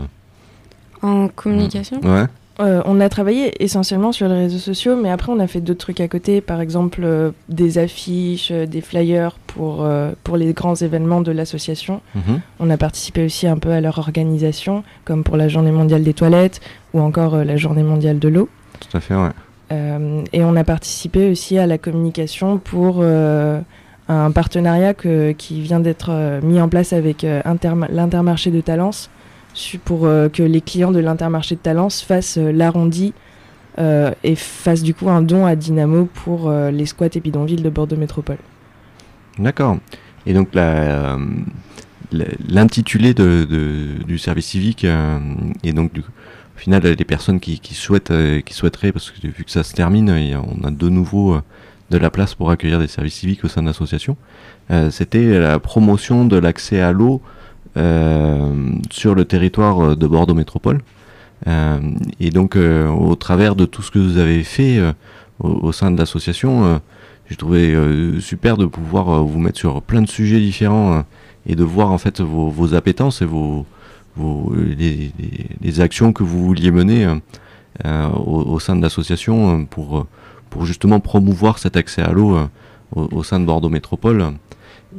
En 1.00 1.28
communication? 1.28 2.00
Ouais. 2.02 2.26
Euh, 2.60 2.82
on 2.84 3.00
a 3.00 3.08
travaillé 3.08 3.62
essentiellement 3.64 4.12
sur 4.12 4.28
les 4.28 4.34
réseaux 4.34 4.58
sociaux, 4.58 4.94
mais 4.94 5.10
après 5.10 5.32
on 5.32 5.38
a 5.40 5.46
fait 5.46 5.60
d'autres 5.62 5.80
trucs 5.80 6.00
à 6.00 6.08
côté, 6.08 6.40
par 6.42 6.60
exemple 6.60 7.00
euh, 7.02 7.30
des 7.48 7.78
affiches, 7.78 8.50
euh, 8.52 8.66
des 8.66 8.82
flyers 8.82 9.36
pour, 9.46 9.86
pour 10.24 10.36
les 10.36 10.52
grands 10.52 10.74
événements 10.74 11.20
de 11.22 11.32
l'association. 11.32 12.00
Mhm. 12.14 12.40
On 12.60 12.70
a 12.70 12.76
participé 12.76 13.24
aussi 13.24 13.46
un 13.46 13.56
peu 13.58 13.70
à 13.70 13.80
leur 13.80 13.98
organisation, 13.98 14.82
comme 15.04 15.24
pour 15.24 15.36
la 15.36 15.48
journée 15.48 15.72
mondiale 15.72 16.02
des 16.02 16.14
toilettes 16.14 16.60
ou 16.94 17.00
encore 17.00 17.36
la 17.36 17.56
journée 17.56 17.82
mondiale 17.82 18.18
de 18.18 18.28
l'eau. 18.28 18.48
Tout 18.80 18.96
à 18.96 19.00
fait, 19.00 19.14
ouais. 19.14 19.30
Et 20.32 20.44
on 20.44 20.54
a 20.56 20.64
participé 20.64 21.30
aussi 21.30 21.56
à 21.58 21.66
la 21.66 21.78
communication 21.78 22.58
pour 22.58 23.02
un 23.02 24.30
partenariat 24.30 24.92
que- 24.94 25.32
qui 25.32 25.60
vient 25.62 25.80
d'être 25.80 26.40
mis 26.42 26.60
en 26.60 26.68
place 26.68 26.92
avec 26.92 27.24
Interma- 27.24 27.88
l'Intermarché 27.90 28.50
de 28.50 28.60
Talence 28.60 29.08
pour 29.84 30.06
euh, 30.06 30.28
que 30.28 30.42
les 30.42 30.60
clients 30.60 30.92
de 30.92 30.98
l'Intermarché 30.98 31.56
de 31.56 31.60
Talence 31.60 32.02
fassent 32.02 32.38
euh, 32.38 32.52
l'arrondi 32.52 33.12
euh, 33.78 34.12
et 34.24 34.34
fassent 34.34 34.82
du 34.82 34.94
coup 34.94 35.08
un 35.08 35.22
don 35.22 35.46
à 35.46 35.56
Dynamo 35.56 36.06
pour 36.06 36.50
les 36.50 36.86
squats 36.86 37.08
et 37.14 37.20
bidonvilles 37.20 37.62
de 37.62 37.70
Bordeaux 37.70 37.96
Métropole. 37.96 38.38
D'accord. 39.38 39.78
Et 40.26 40.34
donc 40.34 40.50
l'intitulé 42.48 43.14
du 43.14 44.18
service 44.18 44.46
civique 44.46 44.86
et 45.64 45.72
donc 45.72 45.92
au 45.96 46.58
final 46.58 46.82
les 46.82 47.04
personnes 47.04 47.40
qui, 47.40 47.60
qui 47.60 47.74
souhaitent 47.74 48.12
qui 48.44 48.52
souhaiteraient 48.52 48.92
parce 48.92 49.10
que 49.10 49.26
vu 49.26 49.44
que 49.44 49.50
ça 49.50 49.62
se 49.62 49.72
termine 49.72 50.10
on 50.10 50.64
a 50.64 50.70
de 50.70 50.88
nouveau 50.90 51.38
de 51.90 51.96
la 51.96 52.10
place 52.10 52.34
pour 52.34 52.50
accueillir 52.50 52.78
des 52.78 52.88
services 52.88 53.14
civiques 53.14 53.42
au 53.42 53.48
sein 53.48 53.62
de 53.62 53.68
l'association 53.68 54.18
c'était 54.90 55.38
la 55.40 55.58
promotion 55.58 56.26
de 56.26 56.36
l'accès 56.36 56.82
à 56.82 56.92
l'eau 56.92 57.22
sur 57.74 59.14
le 59.14 59.24
territoire 59.24 59.96
de 59.96 60.06
Bordeaux 60.06 60.34
Métropole 60.34 60.80
euh, 61.46 61.80
et 62.20 62.30
donc, 62.30 62.56
euh, 62.56 62.88
au 62.88 63.16
travers 63.16 63.56
de 63.56 63.64
tout 63.64 63.82
ce 63.82 63.90
que 63.90 63.98
vous 63.98 64.18
avez 64.18 64.44
fait 64.44 64.78
euh, 64.78 64.92
au, 65.40 65.72
sein 65.72 65.90
de 65.90 65.98
l'association, 65.98 66.80
j'ai 67.28 67.36
trouvé 67.36 67.76
super 68.20 68.56
de 68.56 68.66
pouvoir 68.66 69.24
vous 69.24 69.40
mettre 69.40 69.58
sur 69.58 69.82
plein 69.82 70.02
de 70.02 70.08
sujets 70.08 70.38
différents 70.38 71.04
et 71.46 71.56
de 71.56 71.64
voir 71.64 71.90
en 71.90 71.98
fait 71.98 72.20
vos, 72.20 72.48
vos 72.48 72.74
appétences 72.74 73.22
et 73.22 73.24
vos, 73.24 73.66
vos 74.16 74.52
les, 74.54 75.10
les, 75.60 75.80
actions 75.80 76.12
que 76.12 76.22
vous 76.22 76.44
vouliez 76.44 76.70
mener 76.70 77.08
au, 77.84 78.42
au, 78.42 78.60
sein 78.60 78.76
de 78.76 78.82
l'association 78.82 79.64
pour, 79.64 80.06
pour 80.48 80.64
justement 80.64 81.00
promouvoir 81.00 81.58
cet 81.58 81.76
accès 81.76 82.02
à 82.02 82.12
l'eau 82.12 82.38
au, 82.94 83.08
au, 83.10 83.24
sein 83.24 83.40
de 83.40 83.46
Bordeaux 83.46 83.70
Métropole. 83.70 84.34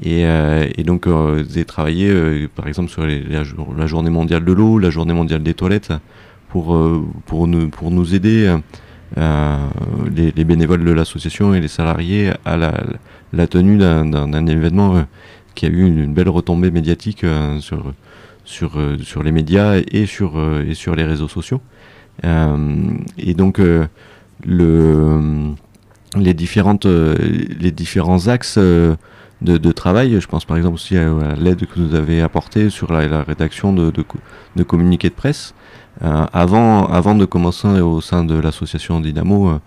Et, 0.02 0.24
et 0.24 0.84
donc, 0.84 1.08
vous 1.08 1.40
avez 1.40 1.66
travaillé 1.66 2.48
par 2.56 2.68
exemple 2.68 2.90
sur 2.90 3.06
la, 3.06 3.88
journée 3.88 4.10
mondiale 4.10 4.44
de 4.44 4.52
l'eau, 4.52 4.80
la 4.80 4.90
journée 4.90 5.14
mondiale 5.14 5.44
des 5.44 5.54
toilettes, 5.54 5.94
pour, 6.54 6.76
euh, 6.76 7.04
pour, 7.26 7.48
nous, 7.48 7.70
pour 7.70 7.90
nous 7.90 8.14
aider, 8.14 8.56
euh, 9.18 9.68
les, 10.16 10.32
les, 10.32 10.44
bénévoles 10.44 10.86
de 10.86 10.92
l'association 10.92 11.56
et 11.56 11.60
les 11.60 11.68
salariés, 11.68 12.30
à 12.46 12.58
la, 12.58 13.48
tenue 13.48 13.78
d'un 13.80 14.46
événement 14.46 14.96
euh, 14.96 15.02
qui 15.56 15.66
a 15.66 15.70
eu 15.70 15.84
une, 15.84 16.14
belle 16.14 16.30
retombée 16.30 16.70
médiatique 16.70 17.26
sur, 17.60 17.92
sur, 18.46 18.80
sur 19.02 19.24
les 19.24 19.32
médias 19.32 19.82
et 19.92 20.06
sur, 20.06 20.40
et 20.62 20.76
sur 20.76 20.96
les 20.96 21.06
réseaux 21.06 21.28
sociaux. 21.28 21.62
et 22.24 23.34
donc, 23.34 23.60
le, 24.46 25.54
les, 26.16 26.34
différentes, 26.36 26.86
les 26.86 27.72
différents 27.72 28.28
axes 28.28 28.60
de, 29.44 29.72
travail. 29.72 30.20
Je 30.20 30.28
pense 30.28 30.46
par 30.46 30.58
exemple 30.58 30.76
aussi 30.76 30.98
à, 30.98 31.36
l'aide 31.36 31.66
que 31.66 31.80
vous 31.80 31.96
avez 31.96 32.22
apportée 32.22 32.70
sur 32.70 32.92
la, 32.92 33.24
rédaction 33.24 33.74
de, 33.74 33.92
de, 33.92 34.04
de 34.56 34.64
communiqués 34.64 35.10
de 35.10 35.16
presse. 35.16 35.54
Euh, 36.02 36.26
avant, 36.34 36.88
avant 36.88 37.16
de 37.16 37.26
commencer 37.26 37.68
au 37.68 38.02
sein 38.02 38.24
de 38.24 38.36
l'association 38.36 39.00
Dynamo, 39.00 39.50
euh, 39.50 39.60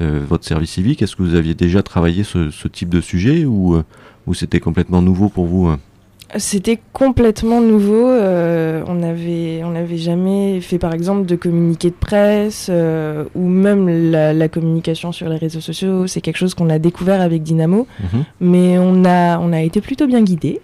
euh, 0.00 0.24
votre 0.26 0.44
service 0.44 0.70
civique, 0.70 1.02
est-ce 1.02 1.16
que 1.16 1.22
vous 1.22 1.34
aviez 1.34 1.54
déjà 1.54 1.82
travaillé 1.82 2.24
ce, 2.24 2.50
ce 2.50 2.68
type 2.68 2.88
de 2.88 3.00
sujet 3.00 3.44
ou 3.44 3.82
c'était 4.34 4.60
complètement 4.60 5.02
nouveau 5.02 5.28
pour 5.28 5.46
vous 5.46 5.74
c'était 6.36 6.78
complètement 6.92 7.60
nouveau. 7.60 8.06
Euh, 8.08 8.82
on 8.86 8.94
n'avait 8.94 9.62
on 9.64 9.74
avait 9.74 9.96
jamais 9.98 10.60
fait 10.60 10.78
par 10.78 10.94
exemple 10.94 11.26
de 11.26 11.36
communiqué 11.36 11.90
de 11.90 11.94
presse 11.94 12.68
euh, 12.70 13.24
ou 13.34 13.46
même 13.48 13.88
la, 14.10 14.32
la, 14.32 14.48
communication 14.48 15.12
sur 15.12 15.28
les 15.28 15.36
réseaux 15.36 15.60
sociaux. 15.60 16.06
C'est 16.06 16.20
quelque 16.20 16.36
chose 16.38 16.54
qu'on 16.54 16.70
a 16.70 16.78
découvert 16.78 17.20
avec 17.20 17.42
Dynamo, 17.42 17.86
Mhm. 18.00 18.24
mais 18.40 18.78
on 18.78 19.04
a 19.04 19.38
on 19.38 19.52
a 19.52 19.60
été 19.62 19.80
plutôt 19.80 20.06
bien 20.06 20.22
guidé 20.22 20.60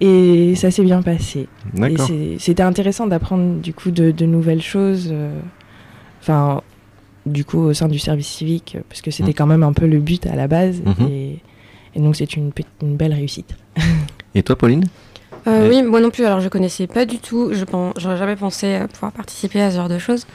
et 0.00 0.54
ça 0.56 0.70
s'est 0.70 0.82
bien 0.84 1.02
passé. 1.02 1.46
C'était 2.38 2.62
intéressant 2.62 3.06
d'apprendre 3.06 3.60
du 3.60 3.72
coup 3.74 3.90
de, 3.90 4.10
de 4.10 4.26
nouvelles 4.26 4.62
choses. 4.62 5.10
euh, 5.12 5.38
Enfin, 6.20 6.60
du 7.26 7.44
coup 7.44 7.58
au 7.58 7.72
sein 7.74 7.88
du 7.88 7.98
service 7.98 8.28
civique, 8.28 8.76
parce 8.88 9.02
que 9.02 9.10
c'était 9.10 9.28
Mhm. 9.30 9.34
quand 9.34 9.46
même 9.46 9.62
un 9.64 9.72
peu 9.72 9.86
le 9.86 9.98
but 9.98 10.26
à 10.26 10.36
la 10.36 10.46
base. 10.48 10.80
Mhm. 10.84 11.08
Et, 11.08 11.38
et 11.96 12.00
donc 12.00 12.16
c'est 12.16 12.36
une 12.36 12.52
belle 12.82 13.12
réussite. 13.12 13.54
Et 14.34 14.42
toi, 14.42 14.56
Pauline? 14.56 14.84
Euh, 15.46 15.68
Oui, 15.68 15.82
moi 15.82 16.00
non 16.00 16.10
plus. 16.10 16.24
Alors, 16.24 16.40
je 16.40 16.48
connaissais 16.48 16.86
pas 16.86 17.04
du 17.04 17.18
tout. 17.18 17.50
Je 17.52 17.64
j'aurais 17.96 18.16
jamais 18.16 18.36
pensé 18.36 18.80
pouvoir 18.92 19.12
participer 19.12 19.60
à 19.60 19.70
ce 19.70 19.76
genre 19.76 19.88
de 19.88 19.98
choses. 19.98 20.26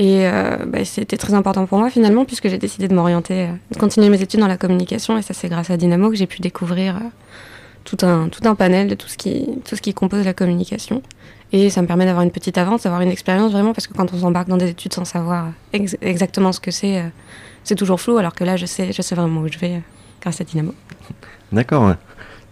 Et 0.00 0.26
euh, 0.28 0.58
bah, 0.66 0.84
c'était 0.84 1.16
très 1.16 1.34
important 1.34 1.66
pour 1.66 1.78
moi 1.78 1.90
finalement, 1.90 2.24
puisque 2.24 2.48
j'ai 2.48 2.58
décidé 2.58 2.86
de 2.86 2.94
m'orienter, 2.94 3.46
euh, 3.46 3.52
de 3.72 3.78
continuer 3.78 4.08
mes 4.10 4.22
études 4.22 4.38
dans 4.40 4.46
la 4.46 4.56
communication. 4.56 5.18
Et 5.18 5.22
ça, 5.22 5.34
c'est 5.34 5.48
grâce 5.48 5.70
à 5.70 5.76
Dynamo 5.76 6.10
que 6.10 6.16
j'ai 6.16 6.26
pu 6.28 6.40
découvrir 6.40 6.96
euh, 6.96 7.00
tout 7.84 7.96
un 8.06 8.28
tout 8.28 8.46
un 8.48 8.54
panel 8.54 8.86
de 8.88 8.94
tout 8.94 9.08
ce 9.08 9.16
qui 9.16 9.46
tout 9.64 9.74
ce 9.74 9.80
qui 9.82 9.94
compose 9.94 10.24
la 10.24 10.34
communication. 10.34 11.02
Et 11.50 11.70
ça 11.70 11.80
me 11.82 11.86
permet 11.86 12.04
d'avoir 12.04 12.22
une 12.24 12.30
petite 12.30 12.58
avance, 12.58 12.82
d'avoir 12.82 13.00
une 13.00 13.10
expérience 13.10 13.50
vraiment, 13.52 13.72
parce 13.72 13.86
que 13.86 13.94
quand 13.94 14.12
on 14.12 14.18
s'embarque 14.18 14.48
dans 14.48 14.58
des 14.58 14.68
études 14.68 14.92
sans 14.92 15.06
savoir 15.06 15.48
ex- 15.72 15.96
exactement 16.02 16.52
ce 16.52 16.60
que 16.60 16.70
c'est, 16.70 16.98
euh, 16.98 17.08
c'est 17.64 17.74
toujours 17.74 18.00
flou. 18.00 18.18
Alors 18.18 18.34
que 18.34 18.44
là, 18.44 18.56
je 18.56 18.66
sais, 18.66 18.92
je 18.92 19.00
sais 19.02 19.14
vraiment 19.14 19.40
où 19.40 19.48
je 19.50 19.58
vais 19.58 19.80
grâce 20.20 20.40
à 20.40 20.44
Dynamo. 20.44 20.74
D'accord. 21.50 21.94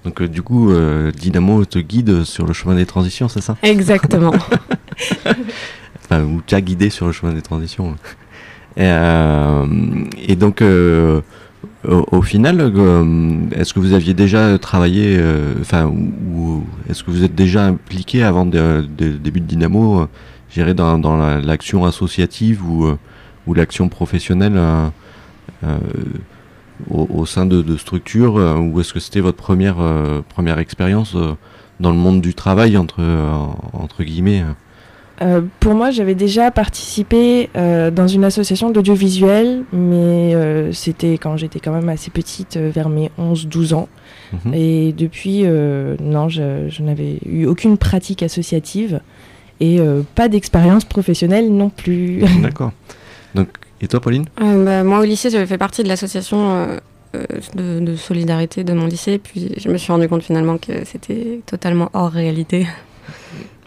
Donc 0.06 0.22
euh, 0.22 0.28
du 0.28 0.40
coup, 0.40 0.70
euh, 0.70 1.10
Dynamo 1.10 1.64
te 1.64 1.80
guide 1.80 2.22
sur 2.24 2.46
le 2.46 2.52
chemin 2.52 2.76
des 2.76 2.86
transitions, 2.86 3.28
c'est 3.28 3.40
ça 3.42 3.56
Exactement. 3.64 4.32
Enfin, 6.04 6.22
ou 6.22 6.40
t'as 6.46 6.60
guidé 6.60 6.90
sur 6.90 7.06
le 7.06 7.12
chemin 7.12 7.32
des 7.32 7.42
transitions. 7.42 7.90
Et, 8.76 8.82
euh, 8.84 9.66
et 10.28 10.36
donc, 10.36 10.62
au, 10.62 12.06
au 12.12 12.22
final, 12.22 12.60
est-ce 13.52 13.74
que 13.74 13.80
vous 13.80 13.92
aviez 13.94 14.14
déjà 14.14 14.56
travaillé, 14.58 15.20
enfin, 15.60 15.86
ou, 15.86 16.62
est-ce 16.88 17.02
que 17.02 17.10
vous 17.10 17.24
êtes 17.24 17.34
déjà 17.34 17.66
impliqué 17.66 18.22
avant 18.22 18.44
le 18.44 18.82
début 19.18 19.40
de 19.40 19.46
Dynamo, 19.46 20.06
dirais, 20.54 20.74
dans, 20.74 20.98
dans 20.98 21.16
la- 21.16 21.40
l'action 21.40 21.84
associative 21.84 22.64
ou, 22.64 22.86
ou 23.48 23.54
l'action 23.54 23.88
professionnelle 23.88 24.60
au, 26.90 27.06
au 27.12 27.26
sein 27.26 27.46
de, 27.46 27.62
de 27.62 27.76
structures, 27.76 28.36
euh, 28.38 28.56
ou 28.56 28.80
est-ce 28.80 28.92
que 28.92 29.00
c'était 29.00 29.20
votre 29.20 29.36
première, 29.36 29.80
euh, 29.80 30.22
première 30.28 30.58
expérience 30.58 31.14
euh, 31.14 31.34
dans 31.80 31.90
le 31.90 31.96
monde 31.96 32.20
du 32.20 32.34
travail, 32.34 32.76
entre, 32.76 33.02
entre 33.72 34.02
guillemets 34.02 34.42
euh 34.42 35.40
pour 35.60 35.74
moi, 35.74 35.90
j'avais 35.90 36.14
déjà 36.14 36.50
participé 36.50 37.48
euh, 37.56 37.90
dans 37.90 38.06
une 38.06 38.22
association 38.24 38.70
d'audiovisuel, 38.70 39.64
mais 39.72 40.34
euh, 40.34 40.72
c'était 40.72 41.14
quand 41.18 41.36
j'étais 41.38 41.58
quand 41.58 41.72
même 41.72 41.88
assez 41.88 42.10
petite, 42.10 42.56
vers 42.58 42.90
mes 42.90 43.10
11-12 43.18 43.74
ans. 43.74 43.88
Mhm. 44.32 44.54
Et 44.54 44.92
depuis, 44.92 45.44
non, 45.44 46.28
je, 46.28 46.68
je 46.68 46.82
n'avais 46.82 47.18
eu 47.26 47.46
aucune 47.46 47.78
pratique 47.78 48.22
associative 48.22 49.00
et 49.60 49.80
pas 50.14 50.28
d'expérience 50.28 50.84
professionnelle 50.84 51.50
non 51.50 51.70
plus. 51.70 52.22
D'accord. 52.42 52.72
Donc, 53.34 53.48
et 53.80 53.88
toi, 53.88 54.00
Pauline 54.00 54.24
Euh, 54.40 54.64
bah, 54.64 54.82
moi, 54.84 55.00
au 55.00 55.04
lycée, 55.04 55.30
j'avais 55.30 55.46
fait 55.46 55.58
partie 55.58 55.82
de 55.82 55.88
l'association 55.88 56.50
euh, 56.50 56.76
euh, 57.14 57.24
de, 57.54 57.84
de 57.84 57.96
solidarité 57.96 58.64
de 58.64 58.72
mon 58.72 58.86
lycée, 58.86 59.18
puis 59.18 59.52
je 59.58 59.68
me 59.68 59.76
suis 59.76 59.92
rendu 59.92 60.08
compte 60.08 60.22
finalement 60.22 60.58
que 60.58 60.84
c'était 60.84 61.40
totalement 61.46 61.90
hors 61.92 62.10
réalité. 62.10 62.66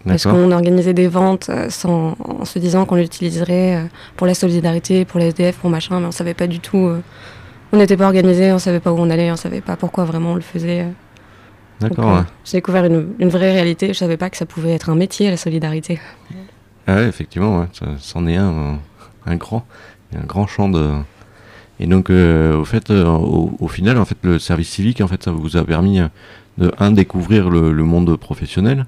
Parce 0.05 0.23
qu'on 0.23 0.51
organisait 0.51 0.93
des 0.93 1.07
ventes 1.07 1.51
sans, 1.69 2.15
en 2.19 2.45
se 2.45 2.57
disant 2.57 2.85
qu'on 2.85 2.95
l'utiliserait 2.95 3.83
pour 4.15 4.25
la 4.25 4.33
solidarité, 4.33 5.03
pour 5.05 5.19
les 5.19 5.27
SDF, 5.27 5.57
pour 5.57 5.69
machin, 5.69 5.99
mais 5.99 6.07
on 6.07 6.11
savait 6.11 6.33
pas 6.33 6.47
du 6.47 6.59
tout. 6.59 6.89
on 7.73 7.77
n'était 7.77 7.97
pas 7.97 8.05
organisé, 8.05 8.51
on 8.53 8.59
savait 8.59 8.79
pas 8.79 8.91
où 8.93 8.97
on 8.97 9.09
allait, 9.09 9.29
on 9.29 9.35
savait 9.35 9.61
pas 9.61 9.75
pourquoi 9.75 10.05
vraiment 10.05 10.31
on 10.31 10.35
le 10.35 10.41
faisait. 10.41 10.85
D'accord. 11.81 12.15
ouais. 12.15 12.23
J'ai 12.45 12.57
découvert 12.57 12.85
une, 12.85 13.09
une 13.19 13.29
vraie 13.29 13.51
réalité, 13.51 13.89
je 13.89 13.93
savais 13.93 14.17
pas 14.17 14.29
que 14.29 14.37
ça 14.37 14.45
pouvait 14.45 14.71
être 14.71 14.89
un 14.89 14.95
métier, 14.95 15.29
la 15.29 15.37
solidarité. 15.37 15.99
Ah 16.87 16.95
ouais, 16.95 17.07
effectivement, 17.07 17.59
ouais, 17.59 17.67
ça- 17.73 17.85
c'en 17.99 18.25
est 18.25 18.37
un, 18.37 18.79
un 19.25 19.35
grand, 19.35 19.65
un 20.15 20.25
grand 20.25 20.47
champ 20.47 20.69
de. 20.69 20.91
Et 21.79 21.87
donc, 21.87 22.09
euh, 22.09 22.57
au 22.57 22.65
fait, 22.65 22.89
euh, 22.89 23.05
au, 23.05 23.67
final, 23.67 23.97
en 23.97 24.05
fait, 24.05 24.17
le 24.23 24.37
service 24.37 24.69
civique, 24.69 24.99
en 25.01 25.07
fait, 25.07 25.23
ça 25.23 25.31
vous 25.31 25.55
a 25.55 25.63
permis 25.63 25.99
euh, 25.99 26.07
de 26.57 26.71
un 26.77 26.91
découvrir 26.91 27.49
le, 27.49 27.71
monde 27.71 28.17
professionnel 28.17 28.85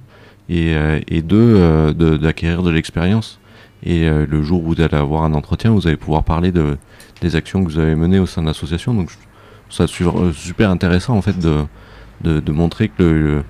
et, 0.50 0.76
et 1.08 1.22
deux 1.22 1.94
de- 1.94 2.18
d'acquérir 2.18 2.64
de, 2.64 2.70
l'expérience. 2.70 3.40
Et 3.84 4.10
le 4.10 4.44
jour 4.44 4.62
où 4.64 4.74
vous 4.74 4.82
allez 4.82 4.98
avoir 4.98 5.24
un 5.24 5.34
entretien, 5.34 5.72
vous 5.72 5.88
allez 5.88 5.96
pouvoir 5.96 6.24
parler 6.24 6.52
de 6.52 6.78
des 7.22 7.36
actions 7.36 7.64
que 7.64 7.70
vous 7.70 7.80
avez 7.80 7.96
menées 7.96 8.20
au 8.20 8.26
sein 8.26 8.42
de 8.42 8.48
l'association. 8.48 8.94
Donc, 8.94 9.10
ça 9.70 9.88
su- 9.88 10.04
super 10.34 10.70
intéressant 10.70 11.16
en 11.16 11.22
fait 11.22 11.40
de 11.40 11.64
de, 12.24 12.52
montrer 12.52 12.90
que 12.90 13.04
le, 13.04 13.44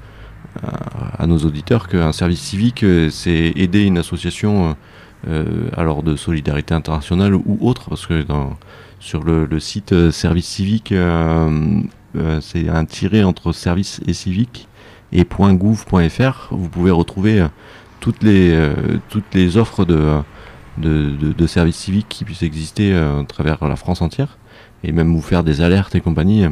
à, 1.17 1.25
nos 1.25 1.39
auditeurs 1.39 1.87
qu'un 1.87 2.11
service 2.11 2.41
civique, 2.41 2.85
c'est 3.09 3.53
aider 3.55 3.83
une 3.83 3.97
association, 3.97 4.75
euh, 5.27 5.69
alors 5.77 6.03
de 6.03 6.15
solidarité 6.15 6.73
internationale 6.73 7.35
ou 7.35 7.57
autre, 7.61 7.89
parce 7.89 8.05
que 8.07 8.23
dans, 8.23 8.57
sur 9.01 9.23
le, 9.23 9.45
le 9.45 9.59
site 9.59 9.93
euh, 9.93 10.11
service 10.11 10.45
civique, 10.47 10.91
euh, 10.91 11.81
euh, 12.15 12.39
c'est 12.39 12.69
un 12.69 12.85
tiré 12.85 13.23
entre 13.23 13.51
service 13.51 13.99
et 14.07 14.13
civique 14.13 14.67
et 15.11 15.25
.gouv.fr. 15.25 16.47
Vous 16.51 16.69
pouvez 16.69 16.91
retrouver 16.91 17.45
toutes 17.99 18.23
les 18.23 18.57
toutes 19.09 19.33
les 19.33 19.57
offres 19.57 19.83
de 19.83 20.19
de, 20.77 21.09
de, 21.09 21.33
de 21.33 21.47
services 21.47 21.75
civiques 21.75 22.07
qui 22.07 22.23
puissent 22.23 22.43
exister 22.43 22.93
à 22.93 23.21
travers 23.27 23.67
la 23.67 23.75
France 23.75 24.01
entière 24.01 24.37
et 24.85 24.93
même 24.93 25.13
vous 25.13 25.21
faire 25.21 25.43
des 25.43 25.59
alertes 25.59 25.95
et 25.95 26.01
compagnie. 26.01 26.45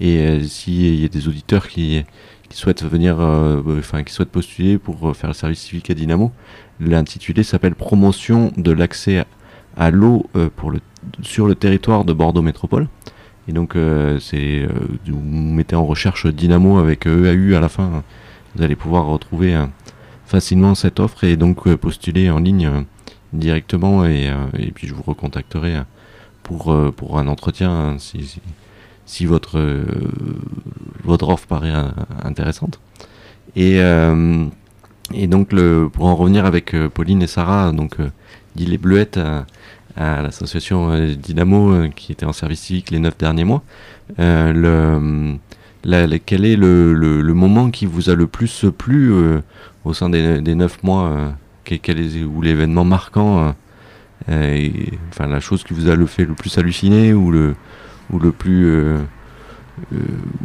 Et 0.00 0.42
s'il 0.42 1.00
y 1.00 1.04
a 1.04 1.08
des 1.08 1.28
auditeurs 1.28 1.68
qui, 1.68 2.04
qui 2.52 2.58
souhaitent 2.58 2.84
venir, 2.84 3.16
euh, 3.18 3.62
enfin 3.78 4.02
qui 4.02 4.12
souhaitent 4.12 4.30
postuler 4.30 4.76
pour 4.76 5.08
euh, 5.08 5.14
faire 5.14 5.28
le 5.28 5.34
service 5.34 5.60
civique 5.60 5.90
à 5.90 5.94
Dynamo, 5.94 6.32
l'intitulé 6.80 7.42
s'appelle 7.42 7.74
Promotion 7.74 8.52
de 8.58 8.72
l'accès 8.72 9.24
à 9.76 9.90
l'eau 9.90 10.26
euh, 10.36 10.50
pour 10.54 10.70
le 10.70 10.80
sur 11.22 11.46
le 11.46 11.54
territoire 11.54 12.04
de 12.04 12.12
Bordeaux 12.12 12.42
Métropole. 12.42 12.88
Et 13.48 13.52
donc, 13.52 13.76
c'est, 14.20 14.68
vous 15.08 15.20
mettez 15.20 15.74
en 15.74 15.84
recherche 15.84 16.28
Dynamo 16.28 16.78
avec 16.78 17.06
EAU 17.06 17.56
à 17.56 17.60
la 17.60 17.68
fin. 17.68 18.04
Vous 18.54 18.62
allez 18.62 18.76
pouvoir 18.76 19.06
retrouver 19.06 19.60
facilement 20.26 20.76
cette 20.76 21.00
offre 21.00 21.24
et 21.24 21.36
donc 21.36 21.68
postuler 21.74 22.30
en 22.30 22.38
ligne 22.38 22.84
directement. 23.32 24.04
Et, 24.04 24.30
puis, 24.72 24.86
je 24.86 24.94
vous 24.94 25.02
recontacterai 25.02 25.78
pour, 26.44 26.72
pour 26.94 27.18
un 27.18 27.26
entretien 27.26 27.72
hein, 27.72 27.96
si, 27.98 28.40
si 29.06 29.26
votre, 29.26 29.58
euh, 29.58 29.84
votre 31.04 31.28
offre 31.28 31.46
paraît 31.46 31.72
intéressante. 32.24 32.80
Et, 33.56 33.80
euh, 33.80 34.46
et 35.12 35.26
donc, 35.26 35.52
le, 35.52 35.88
pour 35.92 36.06
en 36.06 36.16
revenir 36.16 36.46
avec 36.46 36.74
euh, 36.74 36.88
Pauline 36.88 37.22
et 37.22 37.26
Sarah, 37.26 37.72
donc, 37.72 37.96
dit 38.56 38.66
les 38.66 38.78
Bleuettes 38.78 39.18
à, 39.18 39.44
l'association 40.22 40.94
Dynamo 41.16 41.88
qui 41.94 42.12
était 42.12 42.24
en 42.24 42.32
service 42.32 42.60
civique 42.60 42.90
les 42.90 42.98
neuf 42.98 43.18
derniers 43.18 43.44
mois. 43.44 43.62
Le, 44.16 45.36
la- 45.84 46.18
quel 46.18 46.46
est 46.46 46.56
le, 46.56 46.94
le, 46.94 47.34
moment 47.34 47.70
qui 47.70 47.84
vous 47.84 48.08
a 48.08 48.14
le 48.14 48.26
plus 48.26 48.64
plu 48.78 49.12
au 49.84 49.92
sein 49.92 50.08
des, 50.08 50.40
des 50.40 50.54
neuf 50.54 50.82
mois 50.82 51.34
quel, 51.64 52.00
Ou 52.24 52.40
l'événement 52.40 52.84
marquant 52.86 53.54
Enfin, 54.28 55.26
la 55.26 55.40
chose 55.40 55.62
qui 55.62 55.74
vous 55.74 55.90
a 55.90 55.94
le 55.94 56.06
fait 56.06 56.24
le 56.24 56.32
plus 56.34 56.56
halluciner 56.56 57.12
ou 57.12 57.30
le, 57.30 57.54
ou 58.12 58.18
le 58.18 58.32
plus. 58.32 58.66
euh, 58.66 58.98
euh, 59.94 59.96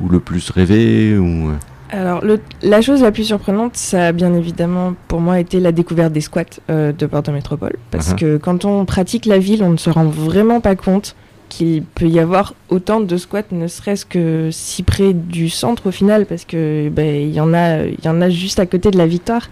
ou 0.01 0.07
le 0.09 0.19
plus 0.21 0.49
rêvé 0.49 1.17
ou, 1.17 1.49
euh, 1.49 1.53
Alors, 1.89 2.23
le- 2.23 2.39
la 2.63 2.81
chose 2.81 3.01
la 3.01 3.11
plus 3.11 3.25
surprenante, 3.25 3.75
ça 3.75 4.07
a 4.07 4.11
bien 4.13 4.33
évidemment 4.33 4.93
pour 5.09 5.19
moi 5.19 5.39
été 5.39 5.59
la 5.59 5.71
découverte 5.73 6.13
des 6.13 6.21
squats 6.21 6.43
euh, 6.69 6.91
de 6.93 7.05
Bordeaux 7.05 7.33
Métropole. 7.33 7.75
Parce 7.91 8.11
Mhm. 8.11 8.15
que 8.15 8.37
quand 8.37 8.63
on 8.65 8.85
pratique 8.85 9.25
la 9.25 9.37
ville, 9.37 9.63
on 9.63 9.69
ne 9.71 9.77
se 9.77 9.89
rend 9.89 10.05
vraiment 10.05 10.61
pas 10.61 10.75
compte 10.75 11.15
qu'il 11.49 11.83
peut 11.83 12.07
y 12.07 12.19
avoir 12.19 12.55
autant 12.69 12.99
de 13.01 13.17
squats, 13.17 13.43
ne 13.51 13.67
serait-ce 13.67 14.05
que 14.05 14.49
si 14.51 14.83
près 14.83 15.13
du 15.13 15.49
centre 15.49 15.87
au 15.87 15.91
final, 15.91 16.25
parce 16.25 16.45
que 16.45 16.89
ben, 16.89 17.31
y 17.31 17.39
en 17.39 17.53
a, 17.53 17.83
il 17.83 18.03
y 18.03 18.07
en 18.09 18.21
a 18.21 18.29
juste 18.29 18.59
à 18.59 18.65
côté 18.65 18.91
de 18.91 18.97
la 18.97 19.07
Victoire, 19.07 19.49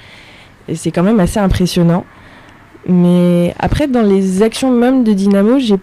et 0.68 0.76
c'est 0.76 0.92
quand 0.92 1.04
même 1.04 1.20
assez 1.20 1.40
impressionnant. 1.40 2.06
Mais 2.88 3.54
après, 3.60 3.88
dans 3.88 4.02
les 4.04 4.42
actions 4.42 4.72
même 4.72 5.04
de 5.04 5.14
Dynamo, 5.14 5.60
j'ai 5.60 5.76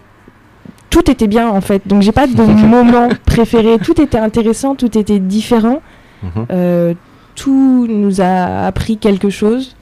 tout 0.93 1.11
était 1.11 1.27
bien 1.27 1.49
en 1.49 1.61
fait, 1.61 1.83
donc 1.89 2.03
j'ai 2.03 2.13
pas 2.13 2.29
de 2.29 2.43
moment 2.77 3.09
préféré. 3.27 3.79
Tout 3.83 4.01
était 4.01 4.19
intéressant, 4.19 4.77
tout 4.77 4.97
était 4.97 5.19
différent. 5.19 5.83
mhm. 6.23 6.47
Euh, 6.53 6.95
tout 7.35 7.87
nous 7.89 8.21
a 8.21 8.67
appris 8.67 8.99
quelque 8.99 9.31
chose. 9.31 9.75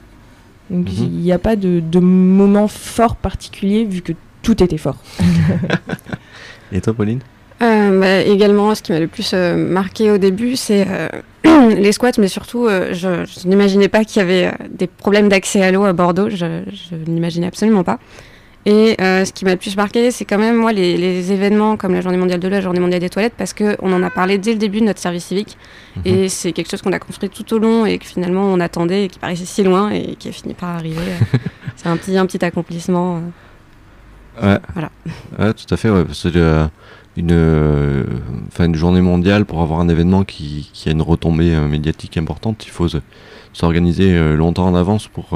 Donc 0.71 0.87
Mhm. 0.87 0.93
il 1.03 1.19
n'y 1.19 1.33
a 1.33 1.37
pas 1.37 1.55
de, 1.57 1.81
de 1.81 1.99
moment 1.99 2.67
fort 2.69 3.15
particulier 3.17 3.83
vu 3.83 4.01
que 4.01 4.13
tout 4.41 4.63
était 4.63 4.77
fort. 4.77 4.95
Et 6.71 6.79
toi, 6.81 6.93
Pauline? 6.93 7.19
Euh, 7.61 7.99
bah, 7.99 8.21
également, 8.21 8.73
ce 8.73 8.81
qui 8.81 8.91
m'a 8.93 8.99
le 8.99 9.07
plus 9.07 9.31
euh, 9.33 9.55
marqué 9.55 10.09
au 10.11 10.17
début, 10.17 10.55
c'est 10.55 10.87
euh, 10.89 11.09
les 11.75 11.91
squats, 11.91 12.11
mais 12.17 12.29
surtout, 12.29 12.65
euh, 12.65 12.93
je, 12.93 13.25
je 13.25 13.47
n'imaginais 13.47 13.89
pas 13.89 14.03
qu'il 14.05 14.21
y 14.21 14.23
avait 14.23 14.45
euh, 14.47 14.51
des 14.71 14.87
problèmes 14.87 15.29
d'accès 15.29 15.61
à 15.61 15.71
l'eau 15.71 15.83
à 15.83 15.93
Bordeaux. 15.93 16.29
Je, 16.29 16.61
je 16.71 16.95
n'imaginais 17.11 17.47
absolument 17.47 17.83
pas. 17.83 17.99
Et 18.67 18.95
euh, 19.01 19.25
ce 19.25 19.33
qui 19.33 19.43
m'a 19.43 19.51
le 19.51 19.57
plus 19.57 19.75
marqué, 19.75 20.11
c'est 20.11 20.23
quand 20.25 20.37
même 20.37 20.55
moi 20.55 20.71
les, 20.71 20.95
les 20.95 21.31
événements 21.31 21.77
comme 21.77 21.93
la 21.93 22.01
Journée 22.01 22.17
mondiale 22.19 22.39
de 22.39 22.47
l'eau, 22.47 22.53
la 22.53 22.61
Journée 22.61 22.79
mondiale 22.79 22.99
des 22.99 23.09
toilettes, 23.09 23.33
parce 23.35 23.53
que 23.53 23.75
on 23.81 23.91
en 23.91 24.03
a 24.03 24.09
parlé 24.11 24.37
dès 24.37 24.51
le 24.53 24.59
début 24.59 24.81
de 24.81 24.85
notre 24.85 24.99
service 24.99 25.25
civique, 25.25 25.57
Mhm. 25.95 26.01
et 26.05 26.29
c'est 26.29 26.51
quelque 26.53 26.69
chose 26.69 26.81
qu'on 26.83 26.93
a 26.93 26.99
construit 26.99 27.29
tout 27.29 27.53
au 27.53 27.57
long 27.59 27.85
et 27.85 27.97
que 27.97 28.05
finalement 28.05 28.43
on 28.43 28.59
attendait 28.59 29.05
et 29.05 29.07
qui 29.09 29.17
paraissait 29.19 29.45
si 29.45 29.63
loin 29.63 29.89
et 29.89 30.15
qui 30.15 30.29
a 30.29 30.31
fini 30.31 30.53
par 30.53 30.69
arriver. 30.69 30.95
c'est 31.75 31.87
un 31.89 31.97
petit 31.97 32.15
un 32.17 32.25
petit 32.27 32.43
accomplissement. 32.45 33.17
euh. 34.41 34.53
Ouais. 34.53 34.59
Voilà. 34.73 34.91
Ouais, 35.39 35.53
tout 35.53 35.73
à 35.73 35.77
fait. 35.77 35.89
Ouais. 35.89 36.05
C'est 36.13 36.35
euh, 36.35 36.65
une, 37.17 37.31
euh, 37.31 38.03
une 38.59 38.75
journée 38.75 39.01
mondiale 39.01 39.45
pour 39.45 39.61
avoir 39.61 39.79
un 39.81 39.89
événement 39.89 40.23
qui, 40.23 40.69
qui 40.71 40.87
a 40.87 40.91
une 40.93 41.01
retombée 41.01 41.49
médiatique 41.61 42.15
importante. 42.17 42.63
Il 42.65 42.69
faut 42.71 42.87
se- 42.87 42.97
s'organiser 43.53 44.17
longtemps 44.37 44.67
en 44.67 44.75
avance 44.75 45.07
pour, 45.09 45.29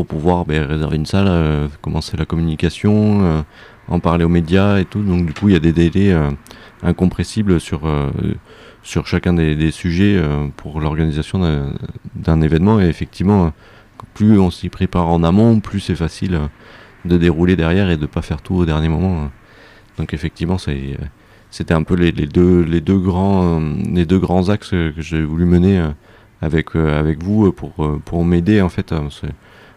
pour 0.00 0.06
pouvoir 0.06 0.46
ben, 0.46 0.64
réserver 0.64 0.96
une 0.96 1.04
salle, 1.04 1.26
euh, 1.28 1.68
commencer 1.82 2.16
la 2.16 2.24
communication, 2.24 3.22
euh, 3.22 3.42
en 3.88 4.00
parler 4.00 4.24
aux 4.24 4.30
médias 4.30 4.78
et 4.78 4.86
tout. 4.86 5.02
Donc 5.02 5.26
du 5.26 5.34
coup, 5.34 5.50
il 5.50 5.52
y 5.52 5.56
a 5.56 5.60
des 5.60 5.72
délais 5.74 6.10
euh, 6.10 6.30
incompressibles 6.82 7.60
sur, 7.60 7.82
sur 8.82 9.06
chacun 9.06 9.34
des, 9.34 9.70
sujets 9.70 10.18
pour 10.56 10.80
l'organisation 10.80 11.38
d'un- 12.14 12.40
événement. 12.40 12.80
Et 12.80 12.86
effectivement, 12.86 13.52
plus 14.14 14.38
on 14.38 14.50
s'y 14.50 14.70
prépare 14.70 15.08
en 15.08 15.22
amont, 15.22 15.60
plus 15.60 15.80
c'est 15.80 15.96
facile. 15.96 16.38
de 17.04 17.18
dérouler 17.18 17.56
derrière 17.56 17.90
et 17.90 17.98
de 17.98 18.06
pas 18.06 18.22
faire 18.22 18.40
tout 18.40 18.54
au 18.54 18.64
dernier 18.64 18.88
moment. 18.88 19.24
hein. 19.24 19.30
Donc 19.98 20.14
effectivement, 20.14 20.56
c'était 21.50 21.74
un 21.74 21.82
peu 21.82 21.94
les, 21.94 22.10
les 22.12 22.26
deux, 22.26 22.62
les, 22.62 22.80
deux 22.80 22.98
grands, 22.98 23.60
les 23.92 24.06
deux 24.06 24.18
grands 24.18 24.48
axes 24.48 24.70
que 24.70 24.94
j'ai 24.96 25.22
voulu 25.22 25.44
mener 25.44 25.82
avec, 26.40 26.74
avec 26.74 27.22
vous 27.22 27.52
pour, 27.52 27.74
pour 28.06 28.24
m'aider 28.24 28.62
en 28.62 28.70
fait. 28.70 28.94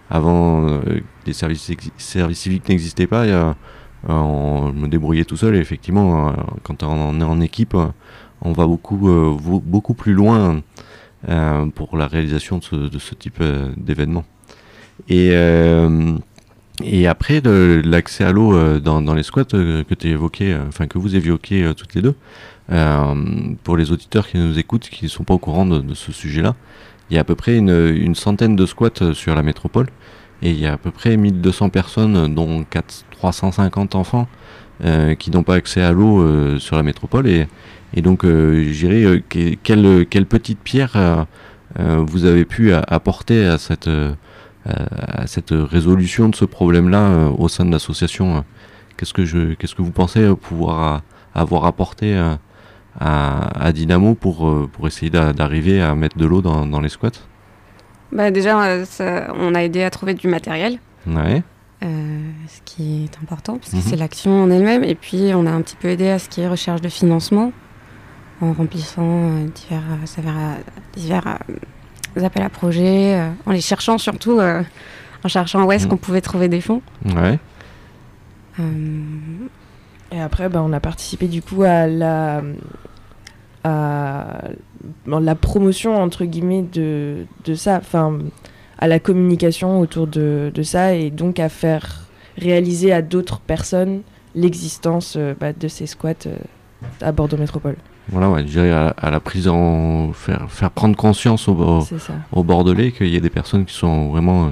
Avant, 0.09 0.67
euh, 0.67 0.81
les 1.25 1.33
services, 1.33 1.71
services 1.97 2.39
civiques 2.39 2.67
n'existaient 2.69 3.07
pas. 3.07 3.25
euh, 3.25 3.53
on 4.07 4.73
me 4.73 4.87
débrouillait 4.87 5.25
tout 5.25 5.37
seul 5.37 5.55
et 5.55 5.59
effectivement, 5.59 6.29
euh, 6.29 6.33
quand 6.63 6.83
on 6.83 7.19
est 7.21 7.23
en 7.23 7.39
équipe, 7.41 7.75
on 8.41 8.51
va 8.51 8.67
beaucoup, 8.67 9.09
euh, 9.09 9.35
beaucoup 9.39 9.93
plus 9.93 10.13
loin 10.13 10.61
euh, 11.29 11.65
pour 11.67 11.97
la 11.97 12.07
réalisation 12.07 12.59
de 12.71 12.99
ce, 12.99 13.15
type 13.15 13.41
d'événement. 13.77 14.25
Et, 15.07 15.35
après, 17.07 17.41
l'accès 17.85 18.23
à 18.25 18.31
l'eau 18.31 18.79
dans, 18.79 19.13
les 19.13 19.23
squats 19.23 19.45
que 19.45 19.93
tu 19.93 20.07
évoquais, 20.09 20.57
que 20.89 20.97
vous 20.97 21.15
évoquiez 21.15 21.71
toutes 21.75 21.95
les 21.95 22.01
deux, 22.01 22.15
pour 23.63 23.77
les 23.77 23.91
auditeurs 23.91 24.27
qui 24.27 24.37
nous 24.37 24.59
écoutent, 24.59 24.89
qui 24.89 25.05
ne 25.05 25.09
sont 25.09 25.23
pas 25.23 25.33
au 25.33 25.39
courant 25.39 25.65
de 25.65 25.93
ce 25.93 26.11
sujet-là, 26.11 26.55
il 27.09 27.15
y 27.15 27.17
a 27.17 27.21
à 27.21 27.23
peu 27.23 27.35
près 27.35 27.57
une, 27.57 27.69
une 27.95 28.15
centaine 28.15 28.55
de 28.55 28.65
squats 28.65 28.89
euh, 29.01 29.13
sur 29.13 29.35
la 29.35 29.43
métropole, 29.43 29.87
et 30.41 30.51
il 30.51 30.59
y 30.59 30.65
a 30.65 30.73
à 30.73 30.77
peu 30.77 30.91
près 30.91 31.15
1200 31.17 31.69
personnes, 31.69 32.15
euh, 32.17 32.27
dont 32.27 32.63
4, 32.69 33.05
350 33.11 33.95
enfants, 33.95 34.27
euh, 34.83 35.15
qui 35.15 35.31
n'ont 35.31 35.43
pas 35.43 35.55
accès 35.55 35.81
à 35.81 35.91
l'eau 35.91 36.57
sur 36.59 36.75
la 36.75 36.83
métropole. 36.83 37.27
Et, 37.27 37.47
et 37.93 38.01
donc, 38.01 38.25
euh, 38.25 38.65
je 38.71 38.87
dirais, 38.87 39.23
que- 39.29 39.53
quelle, 39.63 40.05
quelle 40.09 40.25
petite 40.25 40.59
pierre 40.59 41.25
vous 41.79 42.25
avez 42.25 42.45
pu 42.45 42.71
apporter 42.73 43.45
à 43.47 43.57
cette... 43.57 43.89
à 44.65 45.27
cette 45.27 45.51
résolution 45.51 46.29
de 46.29 46.35
ce 46.35 46.45
problème-là 46.45 47.29
au 47.37 47.47
sein 47.47 47.65
de 47.65 47.71
l'association. 47.71 48.43
Qu'est-ce 48.97 49.13
que 49.13 49.53
qu'est-ce 49.55 49.75
que 49.75 49.81
vous 49.81 49.91
pensez 49.91 50.23
pouvoir 50.41 51.01
avoir 51.33 51.65
apporté 51.65 52.15
à, 52.99 53.65
à 53.65 53.71
Dynamo 53.71 54.13
pour, 54.15 54.47
euh, 54.47 54.69
pour 54.71 54.87
essayer 54.87 55.09
d'a- 55.09 55.33
d'arriver 55.33 55.81
à 55.81 55.95
mettre 55.95 56.17
de 56.17 56.25
l'eau 56.25 56.41
dans, 56.41 56.65
dans 56.65 56.79
les 56.81 56.89
squats 56.89 57.09
Bah 58.11 58.29
déjà, 58.31 58.61
euh, 58.63 58.85
ça- 58.85 59.33
on 59.39 59.55
a 59.55 59.63
aidé 59.63 59.83
à 59.83 59.89
trouver 59.89 60.13
du 60.13 60.27
matériel. 60.27 60.79
Ouais. 61.07 61.41
Euh, 61.83 62.21
ce 62.47 62.61
qui 62.63 63.03
est 63.05 63.17
important 63.21 63.57
parce 63.57 63.71
que 63.71 63.75
Mhm. 63.77 63.81
c'est 63.81 63.95
l'action 63.97 64.43
en 64.43 64.49
elle-même 64.49 64.83
et 64.85 64.95
puis 64.95 65.31
on 65.35 65.45
a 65.45 65.51
un 65.51 65.61
petit 65.61 65.75
peu 65.75 65.89
aidé 65.89 66.07
à 66.09 66.19
ce 66.19 66.29
qui 66.29 66.39
est 66.41 66.47
recherche 66.47 66.79
de 66.81 66.87
financement 66.89 67.51
en 68.41 68.53
remplissant 68.53 69.01
euh, 69.03 69.47
divers, 70.95 71.23
euh, 72.17 72.25
appels 72.25 72.43
à 72.43 72.49
projets, 72.49 73.19
en 73.45 73.51
les 73.51 73.59
cherchant 73.61 73.97
surtout, 73.97 74.39
en 74.39 75.27
cherchant 75.27 75.63
où 75.65 75.71
est-ce 75.71 75.85
Mhm. 75.85 75.89
qu'on 75.91 75.97
pouvait 75.97 76.21
trouver 76.21 76.47
des 76.47 76.61
fonds. 76.61 76.81
Ouais. 77.15 77.37
Et 80.13 80.19
après, 80.21 80.47
bah, 80.47 80.61
on 80.63 80.71
a 80.73 80.79
participé 80.79 81.27
du 81.27 81.41
coup 81.41 81.63
à 81.63 81.87
la, 81.87 82.43
à 83.63 84.25
bon, 85.05 85.19
la 85.19 85.35
promotion, 85.35 86.01
entre 86.01 86.25
guillemets, 86.25 86.61
de, 86.61 87.25
de 87.45 87.55
ça, 87.55 87.77
enfin, 87.77 88.19
à 88.77 88.87
la 88.87 88.99
communication 88.99 89.79
autour 89.79 90.05
de, 90.07 90.51
de 90.53 90.63
ça, 90.63 90.93
et 90.93 91.09
donc 91.09 91.39
à 91.39 91.49
faire 91.49 92.01
réaliser 92.37 92.91
à 92.91 93.01
d'autres 93.01 93.39
personnes 93.39 94.01
l'existence 94.35 95.15
euh, 95.17 95.33
bah, 95.39 95.53
de 95.53 95.67
ces 95.67 95.85
squats 95.87 96.13
euh, 96.27 96.35
à 97.01 97.11
Bordeaux 97.11 97.37
Métropole. 97.37 97.75
Voilà, 98.09 98.29
ouais, 98.29 98.41
je 98.41 98.51
dirais 98.51 98.71
à, 98.71 98.87
à 98.89 99.09
la 99.09 99.19
prise 99.19 99.47
en. 99.47 100.11
faire, 100.13 100.45
faire 100.49 100.69
prendre 100.71 100.95
conscience 100.95 101.47
au, 101.47 101.53
au, 101.53 101.81
C'est 101.81 101.99
ça. 101.99 102.13
au 102.31 102.43
Bordelais 102.43 102.91
qu'il 102.91 103.07
y 103.09 103.17
a 103.17 103.19
des 103.19 103.29
personnes 103.29 103.65
qui 103.65 103.73
sont 103.73 104.09
vraiment 104.09 104.45
euh, 104.45 104.49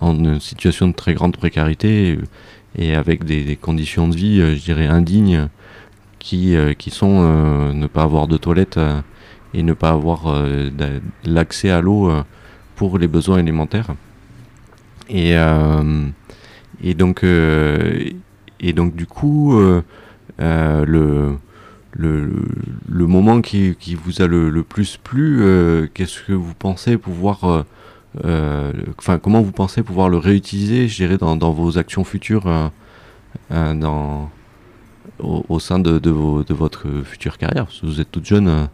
en 0.00 0.14
une 0.16 0.40
situation 0.40 0.88
de 0.88 0.92
très 0.92 1.14
grande 1.14 1.36
précarité 1.36 2.18
et, 2.76 2.94
avec 2.94 3.24
des, 3.24 3.56
conditions 3.56 4.08
de 4.08 4.16
vie, 4.16 4.40
euh, 4.40 4.54
je 4.54 4.62
dirais, 4.62 4.86
indignes, 4.86 5.48
qui, 6.18 6.56
euh, 6.56 6.72
qui 6.74 6.90
sont 6.90 7.22
euh, 7.22 7.72
ne 7.72 7.86
pas 7.86 8.02
avoir 8.02 8.28
de 8.28 8.36
toilette 8.36 8.78
et 9.54 9.62
ne 9.62 9.72
pas 9.72 9.90
avoir 9.90 10.34
l'accès 11.24 11.70
à 11.70 11.80
l'eau 11.82 12.10
pour 12.74 12.98
les 12.98 13.08
besoins 13.08 13.38
élémentaires. 13.38 13.88
Et, 15.10 15.34
et, 16.82 16.94
donc, 16.94 17.22
et 17.22 18.72
donc, 18.72 18.96
du 18.96 19.04
coup, 19.04 19.60
le, 20.38 21.36
le, 21.92 22.32
le 22.88 23.06
moment 23.06 23.42
qui, 23.42 23.76
qui 23.78 23.94
vous 23.94 24.22
a 24.22 24.26
le, 24.26 24.48
le 24.48 24.62
plus 24.62 24.96
plu, 24.96 25.42
qu'est-ce 25.92 26.22
que 26.22 26.32
vous 26.32 26.54
pensez 26.54 26.96
pouvoir, 26.96 27.66
enfin 28.18 29.18
comment 29.18 29.40
vous 29.40 29.52
pensez 29.52 29.82
pouvoir 29.82 30.08
le 30.08 30.18
réutiliser, 30.18 30.88
je 30.88 30.96
dirais, 30.96 31.18
dans, 31.18 31.36
vos 31.52 31.78
actions 31.78 32.04
futures, 32.04 32.46
euh, 32.46 32.68
euh, 33.52 34.22
au, 35.18 35.58
sein 35.58 35.78
de, 35.78 36.10
votre 36.50 36.86
future 37.04 37.38
carrière? 37.38 37.66
Vous 37.82 38.00
êtes 38.00 38.10
toute 38.10 38.26
jeune, 38.26 38.48
euh, 38.48 38.64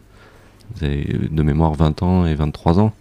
vous 0.75 0.85
avez 0.85 1.05
de 1.31 1.43
mémoire 1.43 1.73
20 1.73 2.03
ans 2.03 2.25
et 2.25 2.35
23 2.35 2.79
ans. 2.79 2.93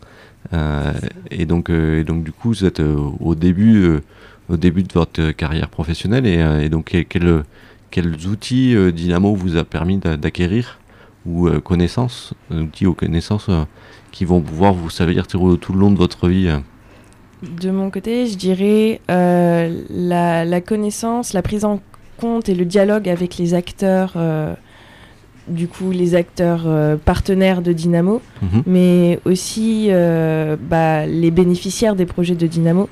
Euh, 0.53 0.93
et, 1.31 1.47
donc, 1.47 1.71
euh, 1.71 2.05
du 2.05 2.33
coup, 2.33 2.49
vous 2.49 2.65
êtes 2.65 2.81
euh, 2.81 2.97
au, 3.21 3.35
début, 3.35 3.83
euh, 3.83 4.01
au 4.49 4.57
début 4.57 4.83
de 4.83 4.93
votre 4.93 5.31
carrière 5.33 5.69
professionnelle. 5.69 6.27
Et, 6.27 6.39
euh, 6.39 6.69
donc, 6.69 6.87
quel- 6.87 7.05
quel- 7.07 7.45
quels 7.91 8.27
outils 8.27 8.75
euh, 8.75 8.93
Dynamo 8.93 9.35
vous 9.35 9.57
a 9.57 9.65
permis 9.65 9.99
d'a- 9.99 10.17
d'acquérir? 10.17 10.79
Ou 11.27 11.49
euh, 11.49 11.61
connaissances, 11.61 12.33
outils 12.51 12.87
ou 12.87 12.95
connaissances 12.95 13.49
euh, 13.49 13.65
qui 14.13 14.25
vont 14.25 14.41
pouvoir 14.41 14.73
vous 14.73 14.91
servir 14.91 15.27
tout, 15.27 15.57
tout 15.57 15.73
le 15.73 15.79
long 15.81 15.91
de 15.91 15.99
votre 15.99 16.29
vie 16.29 16.49
De 17.43 17.71
mon 17.71 17.91
côté, 17.91 18.27
je 18.27 18.37
dirais 18.37 19.01
euh, 19.11 19.83
la, 19.91 20.45
la 20.45 20.61
connaissance, 20.61 21.33
la 21.33 21.43
prise 21.43 21.65
en 21.65 21.81
compte 22.19 22.49
et 22.49 22.55
le 22.55 22.65
dialogue 22.65 23.09
avec 23.09 23.39
les 23.39 23.55
acteurs, 23.55 24.15
euh, 24.17 24.55
du 25.47 25.69
coup 25.69 25.91
les 25.93 26.15
acteurs 26.15 26.65
euh, 26.67 26.97
partenaires 26.97 27.63
de 27.63 27.73
Dynamo, 27.73 28.21
Mhm. 28.43 28.63
mais 28.67 29.21
aussi 29.25 29.89
bah, 30.69 31.07
les 31.07 31.31
bénéficiaires 31.31 31.95
des 31.97 32.07
projets 32.07 32.35
de 32.35 32.47
Dynamo. 32.47 32.89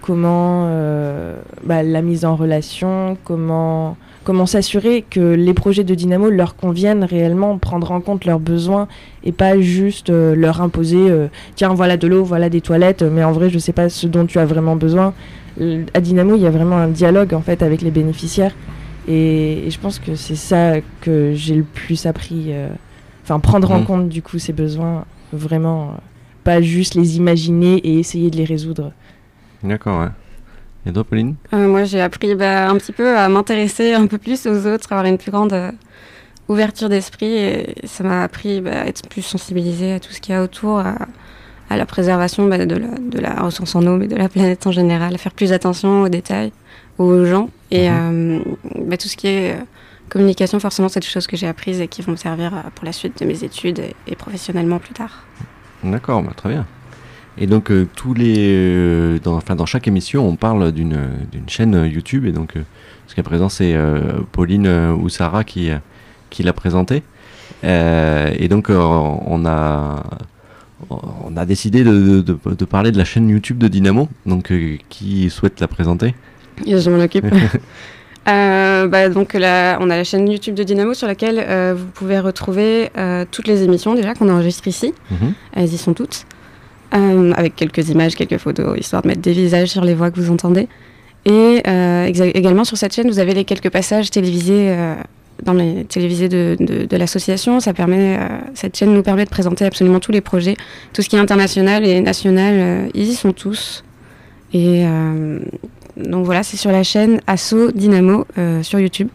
Comment 0.00 0.66
euh, 0.68 1.36
bah, 1.64 1.82
la 1.82 2.00
mise 2.02 2.24
en 2.24 2.34
relation, 2.36 3.16
comment, 3.24 3.96
comment 4.24 4.46
s'assurer 4.46 5.04
que 5.08 5.34
les 5.34 5.52
projets 5.54 5.84
de 5.84 5.94
Dynamo 5.94 6.30
leur 6.30 6.56
conviennent 6.56 7.04
réellement, 7.04 7.58
prendre 7.58 7.90
en 7.92 8.00
compte 8.00 8.24
leurs 8.24 8.38
besoins 8.38 8.88
et 9.24 9.32
pas 9.32 9.60
juste 9.60 10.08
euh, 10.10 10.34
leur 10.34 10.62
imposer 10.62 11.10
euh, 11.10 11.26
tiens 11.56 11.74
voilà 11.74 11.96
de 11.96 12.06
l'eau, 12.06 12.24
voilà 12.24 12.48
des 12.48 12.60
toilettes, 12.60 13.02
mais 13.02 13.22
en 13.24 13.32
vrai 13.32 13.50
je 13.50 13.58
sais 13.58 13.72
pas 13.72 13.88
ce 13.88 14.06
dont 14.06 14.24
tu 14.24 14.38
as 14.38 14.46
vraiment 14.46 14.76
besoin. 14.76 15.12
À 15.92 16.00
Dynamo 16.00 16.36
il 16.36 16.42
y 16.42 16.46
a 16.46 16.50
vraiment 16.50 16.76
un 16.76 16.88
dialogue 16.88 17.34
en 17.34 17.40
fait 17.42 17.62
avec 17.62 17.82
les 17.82 17.90
bénéficiaires 17.90 18.54
et, 19.08 19.66
et 19.66 19.70
je 19.70 19.80
pense 19.80 19.98
que 19.98 20.14
c'est 20.14 20.36
ça 20.36 20.74
que 21.00 21.32
j'ai 21.34 21.56
le 21.56 21.64
plus 21.64 22.06
appris. 22.06 22.52
Enfin 23.24 23.40
prendre 23.40 23.70
en 23.72 23.80
Mhm. 23.80 23.84
compte 23.84 24.08
du 24.08 24.22
coup 24.22 24.38
ces 24.38 24.52
besoins, 24.52 25.04
vraiment 25.32 25.94
pas 26.44 26.62
juste 26.62 26.94
les 26.94 27.16
imaginer 27.16 27.74
et 27.78 27.98
essayer 27.98 28.30
de 28.30 28.36
les 28.36 28.44
résoudre. 28.44 28.92
D'accord, 29.62 30.00
ouais. 30.00 30.08
Et 30.86 30.92
toi, 30.92 31.04
Pauline? 31.04 31.34
Euh, 31.52 31.68
moi, 31.68 31.84
j'ai 31.84 32.00
appris 32.00 32.34
bah, 32.34 32.68
un 32.70 32.76
petit 32.76 32.92
peu 32.92 33.16
à 33.18 33.28
m'intéresser 33.28 33.92
un 33.94 34.06
peu 34.06 34.18
plus 34.18 34.46
aux 34.46 34.66
autres, 34.66 34.92
avoir 34.92 35.06
une 35.06 35.18
plus 35.18 35.30
grande 35.30 35.52
euh, 35.52 35.72
ouverture 36.48 36.88
d'esprit. 36.88 37.34
Et 37.34 37.74
ça 37.84 38.04
m'a 38.04 38.22
appris 38.22 38.60
bah, 38.60 38.82
à 38.82 38.86
être 38.86 39.08
plus 39.08 39.22
sensibilisée 39.22 39.94
à 39.94 40.00
tout 40.00 40.12
ce 40.12 40.20
qu'il 40.20 40.34
y 40.34 40.38
a 40.38 40.42
autour, 40.42 40.78
à, 40.78 40.94
à 41.68 41.76
la 41.76 41.84
préservation 41.84 42.46
bah, 42.48 42.64
de, 42.64 42.76
la, 42.76 42.88
de 42.88 43.18
la 43.18 43.34
ressource 43.42 43.74
en 43.74 43.86
eau, 43.86 43.96
mais 43.96 44.06
de 44.06 44.16
la 44.16 44.28
planète 44.28 44.66
en 44.66 44.72
général, 44.72 45.14
à 45.14 45.18
faire 45.18 45.32
plus 45.32 45.52
attention 45.52 46.02
aux 46.02 46.08
détails, 46.08 46.52
aux 46.98 47.24
gens. 47.24 47.50
Et 47.70 47.90
euh, 47.90 48.38
bah, 48.76 48.96
tout 48.96 49.08
ce 49.08 49.16
qui 49.16 49.26
est 49.26 49.54
euh, 49.54 49.64
communication, 50.08 50.58
forcément, 50.60 50.88
c'est 50.88 51.00
des 51.00 51.06
choses 51.06 51.26
que 51.26 51.36
j'ai 51.36 51.48
apprises 51.48 51.80
et 51.80 51.88
qui 51.88 52.00
vont 52.00 52.12
me 52.12 52.16
servir 52.16 52.54
euh, 52.54 52.60
pour 52.74 52.86
la 52.86 52.92
suite 52.92 53.20
de 53.20 53.26
mes 53.26 53.44
études 53.44 53.80
et, 53.80 53.94
et 54.06 54.16
professionnellement 54.16 54.78
plus 54.78 54.94
tard. 54.94 55.24
D'accord, 55.82 56.24
très 56.36 56.48
bien. 56.50 56.66
Et 57.40 57.46
donc, 57.46 57.70
euh, 57.70 57.86
tous 57.94 58.14
les, 58.14 58.36
euh, 58.38 59.18
dans, 59.22 59.36
enfin, 59.36 59.54
dans 59.54 59.66
chaque 59.66 59.86
émission, 59.86 60.26
on 60.26 60.36
parle 60.36 60.72
d'une 60.72 60.98
chaîne 61.46 61.84
YouTube. 61.86 62.26
Et 62.26 62.32
donc, 62.32 62.56
euh, 62.56 62.62
jusqu'à 63.06 63.22
présent, 63.22 63.48
c'est 63.48 63.76
Pauline 64.32 64.68
ou 64.68 65.08
Sarah 65.08 65.44
qui, 65.44 65.70
qui 66.30 66.42
l'a 66.42 66.52
présentée. 66.52 67.02
Euh, 67.64 68.32
et 68.38 68.48
donc, 68.48 68.70
on, 68.70 69.46
a, 69.46 70.02
on 70.90 71.36
a 71.36 71.46
décidé 71.46 71.84
de, 71.84 72.20
de, 72.20 72.38
de 72.44 72.64
parler 72.64 72.92
de 72.92 72.98
la 72.98 73.04
chaîne 73.04 73.28
YouTube 73.28 73.58
de 73.58 73.68
Dynamo. 73.68 74.08
Donc, 74.26 74.52
qui 74.88 75.30
souhaite 75.30 75.60
la 75.60 75.68
présenter 75.68 76.14
je 76.66 76.90
m'en 76.90 77.02
occupe. 77.02 77.26
Euh, 78.28 78.88
bah, 78.88 79.08
donc 79.08 79.32
là, 79.32 79.78
on 79.80 79.88
a 79.88 79.96
la 79.96 80.04
chaîne 80.04 80.28
YouTube 80.28 80.54
de 80.54 80.62
Dynamo 80.62 80.92
sur 80.92 81.06
laquelle 81.06 81.42
euh, 81.48 81.74
vous 81.74 81.86
pouvez 81.86 82.20
retrouver 82.20 82.90
euh, 82.98 83.24
toutes 83.30 83.46
les 83.46 83.62
émissions 83.62 83.94
déjà 83.94 84.12
qu'on 84.14 84.28
enregistre 84.28 84.68
ici. 84.68 84.92
Mhm. 85.10 85.32
Elles 85.54 85.72
y 85.72 85.78
sont 85.78 85.94
toutes. 85.94 86.26
Euh, 86.94 87.32
avec 87.36 87.54
quelques 87.54 87.90
images, 87.90 88.14
quelques 88.16 88.38
photos, 88.38 88.78
histoire 88.78 89.02
de 89.02 89.08
mettre 89.08 89.20
des 89.20 89.32
visages 89.32 89.68
sur 89.68 89.84
les 89.84 89.94
voix 89.94 90.10
que 90.10 90.18
vous 90.20 90.30
entendez. 90.32 90.68
Et 91.26 91.62
euh, 91.66 92.06
également 92.06 92.64
sur 92.64 92.78
cette 92.78 92.94
chaîne, 92.94 93.08
vous 93.08 93.18
avez 93.18 93.34
les 93.34 93.44
quelques 93.44 93.68
passages 93.68 94.10
télévisés 94.10 94.70
euh, 94.70 94.94
dans 95.42 95.52
les 95.52 95.84
télévisés 95.84 96.30
de, 96.30 96.56
de- 96.58 96.86
de 96.86 96.96
l'association. 96.96 97.60
Ça 97.60 97.74
permet, 97.74 98.18
cette 98.54 98.74
chaîne 98.76 98.94
nous 98.94 99.02
permet 99.02 99.26
de 99.26 99.30
présenter 99.30 99.66
absolument 99.66 100.00
tous 100.00 100.12
les 100.12 100.22
projets, 100.22 100.56
tout 100.94 101.02
ce 101.02 101.10
qui 101.10 101.16
est 101.16 101.18
international 101.18 101.84
et 101.84 102.00
national. 102.00 102.88
ils 102.94 103.08
y 103.08 103.14
sont 103.14 103.32
tous. 103.32 103.84
Et 104.54 104.84
donc 105.96 106.24
voilà, 106.24 106.42
c'est 106.42 106.56
sur 106.56 106.72
la 106.72 106.82
chaîne 106.82 107.20
Asso 107.26 107.70
Dynamo 107.74 108.24
sur 108.62 108.80
YouTube 108.80 109.08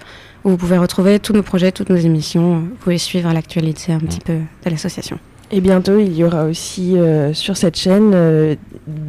où 0.45 0.49
vous 0.51 0.57
pouvez 0.57 0.77
retrouver 0.77 1.19
tous 1.19 1.33
nos 1.33 1.41
projets, 1.43 1.71
toutes 1.71 1.89
nos 1.89 1.95
émissions. 1.97 2.59
Vous 2.59 2.75
pouvez 2.81 2.99
suivre 2.99 3.33
l'actualité 3.33 3.91
un 3.93 3.99
petit 3.99 4.19
peu 4.19 4.33
de 4.65 4.69
l'association. 4.69 5.17
Et 5.55 5.61
bientôt, 5.61 5.99
il 5.99 6.17
y 6.17 6.23
aura 6.23 6.45
aussi 6.45 6.97
euh, 6.97 7.31
sur 7.35 7.57
cette 7.57 7.77
chaîne 7.77 8.11
euh, 8.15 8.55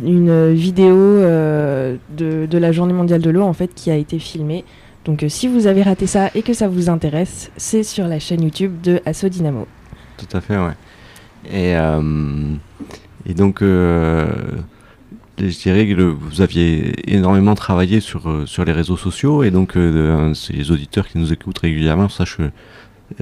une 0.04 0.52
vidéo 0.52 0.94
euh, 0.94 1.96
de, 2.10 2.58
la 2.58 2.70
Journée 2.70 2.92
mondiale 2.92 3.22
de 3.22 3.30
l'eau 3.30 3.44
en 3.44 3.54
fait 3.54 3.74
qui 3.74 3.90
a 3.90 3.96
été 3.96 4.18
filmée. 4.18 4.66
Donc 5.06 5.24
si 5.28 5.48
vous 5.48 5.66
avez 5.66 5.82
raté 5.82 6.06
ça 6.06 6.30
et 6.34 6.42
que 6.42 6.52
ça 6.52 6.68
vous 6.68 6.90
intéresse, 6.90 7.50
c'est 7.56 7.82
sur 7.82 8.08
la 8.08 8.18
chaîne 8.18 8.42
YouTube 8.42 8.82
de 8.82 9.00
Asso 9.06 9.30
Dynamo. 9.30 9.66
Tout 10.18 10.36
à 10.36 10.42
fait, 10.42 10.58
ouais. 10.58 10.74
Et, 11.50 11.72
et 13.30 13.34
donc, 13.34 13.62
je 15.38 15.58
dirais 15.58 15.86
que 15.86 16.00
vous 16.00 16.40
aviez 16.40 17.12
énormément 17.12 17.54
travaillé 17.54 18.00
sur, 18.00 18.44
sur 18.46 18.64
les 18.64 18.72
réseaux 18.72 18.96
sociaux, 18.96 19.42
et 19.42 19.50
donc 19.50 19.76
euh, 19.76 20.32
c'est 20.34 20.52
les 20.52 20.70
auditeurs 20.70 21.08
qui 21.08 21.18
nous 21.18 21.32
écoutent 21.32 21.58
régulièrement 21.58 22.08
sachent, 22.08 22.40
euh, 22.40 22.50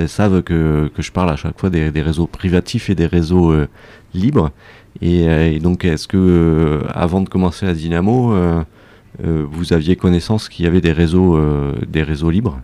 savent 0.06 0.42
que, 0.42 0.90
que 0.94 1.02
je 1.02 1.12
parle 1.12 1.30
à 1.30 1.36
chaque 1.36 1.58
fois 1.58 1.70
des, 1.70 1.90
des 1.90 2.02
réseaux 2.02 2.26
privatifs 2.26 2.88
et 2.90 2.94
des 2.94 3.06
réseaux 3.06 3.52
euh, 3.52 3.68
libres. 4.14 4.50
Et, 5.00 5.28
euh, 5.28 5.50
et 5.50 5.58
donc, 5.58 5.84
est-ce 5.84 6.06
que, 6.06 6.16
euh, 6.18 6.80
avant 6.94 7.20
de 7.20 7.28
commencer 7.28 7.66
à 7.66 7.74
Dynamo, 7.74 8.32
euh, 8.32 8.62
euh, 9.24 9.44
vous 9.50 9.72
aviez 9.72 9.96
connaissance 9.96 10.48
qu'il 10.48 10.64
y 10.64 10.68
avait 10.68 10.80
des 10.80 10.92
réseaux, 10.92 11.36
euh, 11.36 11.72
des 11.88 12.02
réseaux 12.02 12.30
libres? 12.30 12.60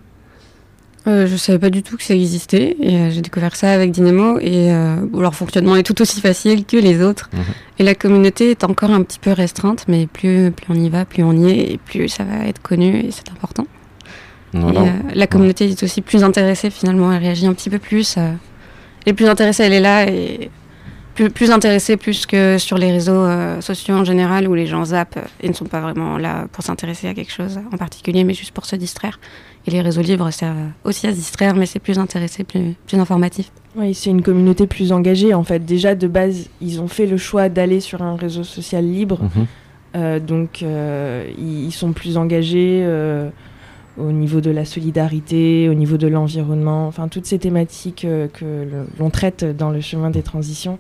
Euh, 1.06 1.26
je 1.26 1.36
savais 1.36 1.58
pas 1.58 1.70
du 1.70 1.82
tout 1.82 1.96
que 1.96 2.02
ça 2.02 2.14
existait 2.14 2.76
et 2.80 2.96
euh, 2.96 3.10
j'ai 3.10 3.22
découvert 3.22 3.56
ça 3.56 3.70
avec 3.72 3.92
Dynamo 3.92 4.38
et 4.40 4.70
euh, 4.72 4.96
leur 5.18 5.34
fonctionnement 5.34 5.74
est 5.76 5.82
tout 5.82 6.02
aussi 6.02 6.20
facile 6.20 6.66
que 6.66 6.76
les 6.76 7.02
autres 7.02 7.30
Mhm. 7.32 7.40
et 7.78 7.82
la 7.84 7.94
communauté 7.94 8.50
est 8.50 8.62
encore 8.64 8.90
un 8.90 9.02
petit 9.02 9.18
peu 9.20 9.32
restreinte 9.32 9.86
mais 9.88 10.06
plus, 10.06 10.50
plus 10.50 10.66
on 10.68 10.74
y 10.74 10.90
va, 10.90 11.06
plus 11.06 11.22
on 11.22 11.32
y 11.32 11.50
est 11.50 11.72
et 11.72 11.78
plus 11.78 12.08
ça 12.08 12.24
va 12.24 12.46
être 12.46 12.60
connu 12.60 12.96
et 12.98 13.10
c'est 13.10 13.30
important. 13.30 13.66
Voilà. 14.52 14.80
Et, 14.80 14.88
euh, 14.88 14.90
la 15.14 15.26
communauté 15.26 15.68
est 15.68 15.82
aussi 15.82 16.00
plus 16.02 16.24
intéressée 16.24 16.70
finalement, 16.70 17.12
elle 17.12 17.22
réagit 17.22 17.46
un 17.46 17.54
petit 17.54 17.70
peu 17.70 17.78
plus. 17.78 18.16
euh, 18.16 18.32
elle 19.06 19.10
est 19.10 19.14
plus 19.14 19.28
intéressée, 19.28 19.62
elle 19.64 19.72
est 19.72 19.80
là 19.80 20.08
et 20.08 20.50
plus, 21.14 21.30
plus 21.30 21.50
intéressée 21.50 21.96
plus 21.96 22.26
que 22.26 22.58
sur 22.58 22.78
les 22.78 22.92
réseaux 22.92 23.12
euh, 23.12 23.60
sociaux 23.60 23.94
en 23.96 24.04
général 24.04 24.46
où 24.48 24.54
les 24.54 24.66
gens 24.66 24.84
zappent 24.84 25.16
euh, 25.16 25.26
et 25.42 25.48
ne 25.48 25.52
sont 25.54 25.64
pas 25.64 25.80
vraiment 25.80 26.16
là 26.18 26.46
pour 26.52 26.62
s'intéresser 26.62 27.08
à 27.08 27.14
quelque 27.14 27.32
chose 27.32 27.58
en 27.72 27.76
particulier 27.76 28.24
mais 28.24 28.34
juste 28.34 28.52
pour 28.52 28.66
se 28.66 28.76
distraire. 28.76 29.18
Et 29.66 29.70
les 29.70 29.80
réseaux 29.80 30.00
libres 30.02 30.30
servent 30.30 30.56
aussi 30.84 31.06
à 31.06 31.10
se 31.10 31.16
distraire 31.16 31.54
mais 31.54 31.66
c'est 31.66 31.80
plus 31.80 31.98
intéressé, 31.98 32.44
plus, 32.44 32.74
plus 32.86 32.98
informatif. 32.98 33.50
Oui, 33.76 33.94
c'est 33.94 34.10
une 34.10 34.22
communauté 34.22 34.66
plus 34.66 34.92
engagée 34.92 35.34
en 35.34 35.44
fait. 35.44 35.64
Déjà 35.64 35.94
de 35.94 36.06
base, 36.06 36.48
ils 36.60 36.80
ont 36.80 36.88
fait 36.88 37.06
le 37.06 37.16
choix 37.16 37.48
d'aller 37.48 37.80
sur 37.80 38.00
un 38.02 38.16
réseau 38.16 38.44
social 38.44 38.84
libre, 38.84 39.18
Mhm. 39.22 39.46
Euh, 39.96 40.20
donc 40.20 40.62
euh, 40.62 41.26
ils, 41.38 41.64
ils 41.68 41.72
sont 41.72 41.92
plus 41.92 42.18
engagés 42.18 42.82
euh, 42.84 43.30
au 43.98 44.12
niveau 44.12 44.40
de 44.40 44.50
la 44.50 44.64
solidarité, 44.64 45.68
au 45.68 45.74
niveau 45.74 45.96
de 45.96 46.06
l'environnement, 46.06 46.86
enfin 46.86 47.08
toutes 47.08 47.26
ces 47.26 47.38
thématiques 47.38 48.04
euh, 48.04 48.28
que 48.28 48.66
l'on 48.98 49.10
traite 49.10 49.44
dans 49.44 49.70
le 49.70 49.80
chemin 49.80 50.10
des 50.10 50.22
transitions. 50.22 50.78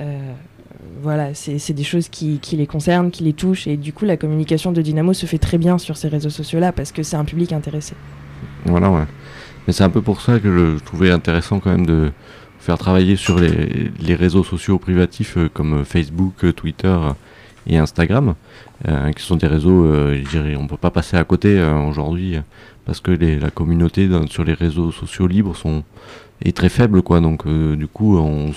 Euh, 0.00 0.32
voilà, 1.02 1.34
c'est 1.34 1.72
des 1.72 1.84
choses 1.84 2.08
qui, 2.08 2.40
les 2.52 2.66
concernent, 2.66 3.10
qui 3.10 3.24
les 3.24 3.32
touchent, 3.32 3.66
et 3.66 3.76
du 3.76 3.92
coup 3.92 4.04
la 4.04 4.16
communication 4.16 4.72
de 4.72 4.80
Dynamo 4.80 5.12
se 5.12 5.26
fait 5.26 5.38
très 5.38 5.58
bien 5.58 5.78
sur 5.78 5.96
ces 5.96 6.08
réseaux 6.08 6.30
sociaux-là 6.30 6.72
parce 6.72 6.92
que 6.92 7.02
c'est 7.02 7.16
un 7.16 7.24
public 7.24 7.52
intéressé. 7.52 7.94
Voilà, 8.64 8.90
ouais. 8.90 9.04
Mais 9.66 9.72
c'est 9.72 9.84
un 9.84 9.90
peu 9.90 10.02
pour 10.02 10.20
ça 10.20 10.38
que 10.38 10.76
je, 10.76 10.78
trouvais 10.84 11.10
intéressant 11.10 11.60
quand 11.60 11.70
même 11.70 11.86
de 11.86 12.10
faire 12.58 12.78
travailler 12.78 13.16
sur 13.16 13.38
les, 13.38 14.14
réseaux 14.14 14.44
sociaux 14.44 14.78
privatifs 14.78 15.36
euh, 15.36 15.48
comme 15.52 15.84
Facebook, 15.84 16.54
Twitter 16.54 16.96
et 17.66 17.76
Instagram, 17.76 18.34
qui 19.16 19.22
sont 19.24 19.36
des 19.36 19.46
réseaux, 19.48 19.84
euh, 19.84 20.22
on 20.58 20.66
peut 20.66 20.76
pas 20.76 20.90
passer 20.90 21.16
à 21.16 21.24
côté 21.24 21.58
euh, 21.58 21.78
aujourd'hui 21.88 22.36
euh, 22.36 22.40
parce 22.84 23.00
que 23.00 23.10
les- 23.10 23.38
la 23.38 23.50
communauté 23.50 24.08
dans- 24.08 24.26
sur 24.28 24.44
les 24.44 24.54
réseaux 24.54 24.92
sociaux 24.92 25.26
libres 25.26 25.56
sont 25.56 25.82
est 26.44 26.56
très 26.56 26.68
faible, 26.68 27.02
quoi. 27.02 27.20
Donc 27.20 27.46
euh, 27.46 27.74
du 27.76 27.88
coup, 27.88 28.16
on, 28.18 28.52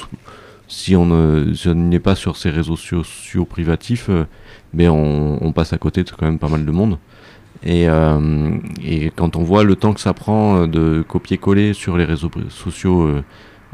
si 0.68 0.96
on 0.96 1.06
ne 1.06 1.54
si 1.54 1.70
n'est 1.70 2.00
pas 2.00 2.16
sur 2.16 2.38
ces 2.38 2.50
réseaux 2.50 2.76
sociaux 2.78 3.46
privatifs, 3.46 4.08
euh, 4.10 4.26
mais 4.74 4.88
on, 4.88 5.44
on 5.44 5.52
passe 5.52 5.74
à 5.74 5.78
côté 5.78 6.04
de 6.04 6.10
quand 6.12 6.26
même 6.26 6.40
pas 6.40 6.50
mal 6.50 6.66
de 6.66 6.72
monde. 6.72 6.98
Et, 7.64 7.88
euh, 7.90 8.52
et 8.84 9.12
quand 9.16 9.36
on 9.36 9.44
voit 9.44 9.64
le 9.64 9.76
temps 9.76 9.94
que 9.94 10.00
ça 10.00 10.14
prend 10.14 10.62
euh, 10.64 10.68
de 10.68 11.04
copier-coller 11.08 11.74
sur 11.74 11.98
les 11.98 12.06
réseaux 12.06 12.32
sociaux 12.50 13.04
euh, 13.04 13.24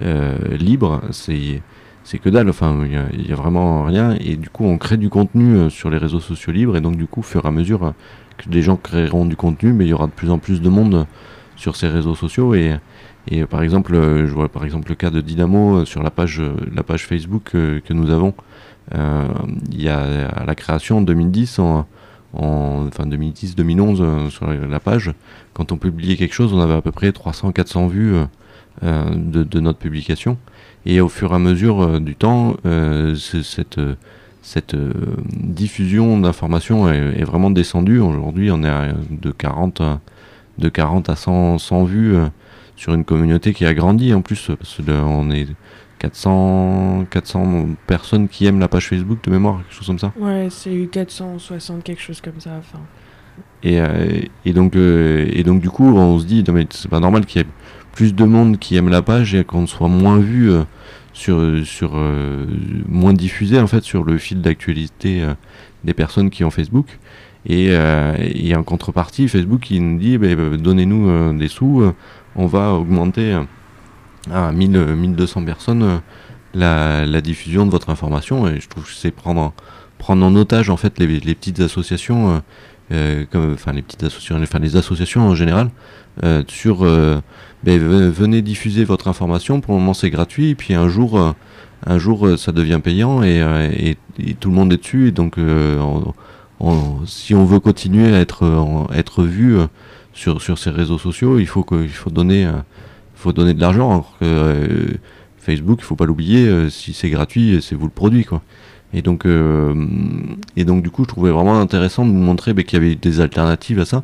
euh, 0.04 0.58
libres, 0.58 1.02
c'est 1.12 1.62
c'est 2.08 2.20
que 2.20 2.30
dalle. 2.30 2.50
Enfin, 2.50 2.86
il 2.86 3.28
y 3.28 3.34
a- 3.34 3.36
vraiment 3.36 3.84
rien. 3.84 4.16
Et 4.22 4.38
du 4.38 4.50
coup, 4.50 4.64
on 4.66 4.78
crée 4.78 4.96
du 4.98 5.10
contenu 5.10 5.56
euh, 5.56 5.70
sur 5.70 5.90
les 5.90 5.98
réseaux 5.98 6.22
sociaux 6.22 6.54
libres. 6.54 6.78
Et 6.78 6.82
donc, 6.82 6.96
du 6.96 7.06
coup, 7.06 7.20
au 7.20 7.24
fur 7.24 7.44
et 7.44 7.48
à 7.48 7.52
mesure 7.52 7.84
euh, 7.84 7.92
que 8.38 8.48
des 8.50 8.62
gens 8.62 8.78
créeront 8.78 9.26
du 9.26 9.36
contenu, 9.36 9.74
mais 9.74 9.86
il 9.86 9.90
y 9.90 9.94
aura 9.94 10.08
de 10.08 10.14
plus 10.14 10.32
en 10.32 10.40
plus 10.40 10.62
de 10.62 10.70
monde 10.70 11.06
sur 11.58 11.76
ces 11.76 11.90
réseaux 11.90 12.16
sociaux 12.16 12.54
et, 12.54 12.76
et 13.30 13.46
par 13.46 13.64
exemple, 13.64 13.94
je 13.96 14.32
vois 14.32 14.48
par 14.48 14.64
exemple 14.64 14.90
le 14.90 14.96
cas 14.96 15.10
de 15.10 15.22
Dynamo 15.22 15.86
sur 15.86 16.04
la 16.04 16.12
page, 16.12 16.40
la 16.72 16.84
page 16.84 17.08
Facebook 17.08 17.46
que 17.52 17.94
nous 17.94 18.12
avons. 18.12 18.36
il 18.94 19.82
y 19.82 19.90
a 19.90 20.28
à 20.30 20.46
la 20.46 20.54
création 20.54 21.00
en 21.00 21.02
2010, 21.02 21.58
en, 21.58 21.88
en 22.34 22.86
enfin 22.88 23.08
2010-2011 23.08 24.30
sur 24.30 24.46
la 24.46 24.80
page, 24.80 25.14
quand 25.56 25.72
on 25.72 25.78
publiait 25.78 26.16
quelque 26.16 26.36
chose, 26.36 26.54
on 26.54 26.60
avait 26.62 26.76
à 26.76 26.82
peu 26.84 26.92
près 26.92 27.10
300-400 27.10 27.90
vues 27.90 28.14
de, 28.84 29.60
notre 29.60 29.80
publication. 29.80 30.38
Et 30.86 31.02
au 31.02 31.10
fur 31.10 31.32
et 31.32 31.36
à 31.36 31.40
mesure 31.40 32.00
du 32.00 32.16
temps, 32.16 32.56
cette 33.16 33.80
cette 34.48 34.76
euh, 34.76 34.94
diffusion 35.34 36.18
d'informations 36.18 36.90
est, 36.90 37.26
vraiment 37.26 37.52
descendue. 37.52 38.00
Aujourd'hui, 38.00 38.50
on 38.50 38.64
est 38.64 38.70
à, 38.70 38.94
de 39.10 39.32
40, 39.32 39.82
de 40.58 40.70
40 40.70 41.10
à 41.10 41.18
100, 41.18 41.58
100 41.58 41.84
vues 41.84 42.16
euh, 42.16 42.28
sur 42.78 42.94
une 42.94 43.04
communauté 43.04 43.54
qui 43.54 43.66
a 43.66 43.74
grandi 43.74 44.14
en 44.14 44.22
plus. 44.22 44.52
Parce 44.58 44.80
on 44.88 45.30
est 45.32 45.48
400, 46.00 47.08
400 47.12 47.68
personnes 47.88 48.30
qui 48.30 48.46
aiment 48.46 48.62
la 48.62 48.70
page 48.70 48.88
Facebook 48.88 49.22
de 49.22 49.32
mémoire, 49.32 49.58
quelque 49.64 49.76
chose 49.76 49.88
comme 49.88 50.00
ça. 50.00 50.14
Ouais, 50.18 50.48
c'est 50.50 50.88
460, 50.90 51.84
quelque 51.84 52.02
chose 52.02 52.22
comme 52.22 52.40
ça. 52.40 52.52
Enfin. 52.58 52.80
Et, 53.64 53.82
euh, 53.82 54.22
et, 54.46 54.54
donc, 54.54 54.78
et 54.78 55.44
donc, 55.44 55.60
du 55.60 55.70
coup, 55.70 55.94
on 55.94 56.20
se 56.20 56.26
dit, 56.26 56.46
c'est 56.70 56.90
pas 56.90 57.02
normal 57.02 57.26
qu'il 57.26 57.42
y 57.42 57.44
ait 57.44 57.48
plus 57.98 58.14
de 58.14 58.26
monde 58.26 58.60
qui 58.60 58.76
aime 58.76 58.90
la 58.90 59.02
page 59.02 59.34
et 59.34 59.44
qu'on 59.44 59.66
soit 59.66 59.88
moins 59.88 60.20
vu 60.20 60.52
sur, 61.18 61.66
sur 61.66 61.94
euh, 61.96 62.46
moins 62.88 63.14
diffusé 63.14 63.60
en 63.60 63.66
fait 63.66 63.84
sur 63.84 64.04
le 64.04 64.20
fil 64.20 64.40
d'actualité 64.40 65.24
euh, 65.24 65.34
des 65.84 65.96
personnes 65.96 66.30
qui 66.30 66.44
ont 66.44 66.52
Facebook. 66.52 67.00
Et, 67.48 67.70
euh, 67.72 68.16
et, 68.20 68.56
en 68.56 68.62
contrepartie, 68.62 69.28
Facebook 69.28 69.72
il 69.72 69.84
nous 69.84 70.00
dit 70.00 70.20
bah, 70.20 70.36
bah, 70.36 70.58
donnez-nous 70.58 71.36
des 71.40 71.48
sous, 71.48 71.92
on 72.36 72.46
va 72.46 72.74
augmenter 72.74 73.36
à 74.32 74.52
1000, 74.52 74.78
1200 74.96 75.46
personnes 75.46 76.02
la, 76.54 77.22
diffusion 77.22 77.66
de 77.66 77.72
votre 77.72 77.90
information. 77.90 78.48
Et 78.48 78.60
je 78.60 78.68
trouve 78.68 78.84
que 78.84 78.92
c'est 78.92 79.12
prendre, 79.12 79.54
prendre 79.98 80.24
en 80.24 80.36
otage 80.36 80.70
en 80.70 80.78
fait 80.78 81.00
les, 81.00 81.08
les 81.08 81.36
petites 81.36 81.62
associations, 81.62 82.44
comme, 82.90 83.54
enfin 83.54 83.72
les 83.72 83.82
petites 83.82 84.04
associations, 84.04 84.40
enfin 84.44 84.60
les 84.60 84.76
associations 84.76 85.22
en 85.22 85.34
général, 85.34 85.70
sur 86.48 86.86
ben, 87.64 87.80
venez 87.80 88.42
diffuser 88.42 88.84
votre 88.84 89.08
information. 89.08 89.62
Pour 89.62 89.74
le 89.74 89.80
moment, 89.80 89.94
c'est 89.94 90.10
gratuit. 90.10 90.50
Et 90.50 90.56
puis 90.56 90.74
un 90.74 90.90
jour, 90.90 91.20
euh, 91.20 91.32
un 91.86 91.98
jour, 91.98 92.28
euh, 92.28 92.38
ça 92.38 92.52
devient 92.52 92.80
payant 92.84 93.22
euh, 93.24 93.70
et, 93.72 93.98
tout 94.40 94.50
le 94.50 94.56
monde 94.56 94.74
est 94.74 94.78
dessus. 94.78 95.12
Donc, 95.12 95.36
si 97.06 97.36
on 97.36 97.46
veut 97.46 97.60
continuer 97.60 98.16
à 98.16 98.20
être, 98.20 98.88
être 98.94 99.24
vu 99.24 99.58
sur, 100.14 100.42
sur 100.42 100.58
ces 100.58 100.72
réseaux 100.72 100.98
sociaux, 100.98 101.38
il 101.38 101.46
faut, 101.46 101.64
faut, 101.94 102.10
donner, 102.10 102.50
faut 103.14 103.32
donner 103.32 103.54
de 103.54 103.62
l'argent. 103.62 104.06
Facebook, 105.38 105.80
il 105.82 105.86
faut 105.86 105.96
pas 105.96 106.06
l'oublier, 106.06 106.70
si 106.72 106.94
c'est 106.94 107.12
gratuit, 107.12 107.60
c'est 107.62 107.76
vous 107.76 107.86
le 107.86 107.92
produit. 107.92 108.26
Quoi. 108.26 108.42
Et 108.94 109.02
donc, 109.02 109.26
et 110.56 110.66
donc, 110.66 110.82
du 110.82 110.90
coup, 110.90 111.04
je 111.04 111.08
trouvais 111.08 111.30
vraiment 111.30 111.60
intéressant 111.60 112.06
de 112.06 112.12
vous 112.12 112.18
montrer 112.18 112.54
ben, 112.54 112.64
qu'il 112.64 112.82
y 112.82 112.86
avait 112.86 112.96
des 112.96 113.20
alternatives 113.20 113.80
à 113.80 113.86
ça 113.86 114.04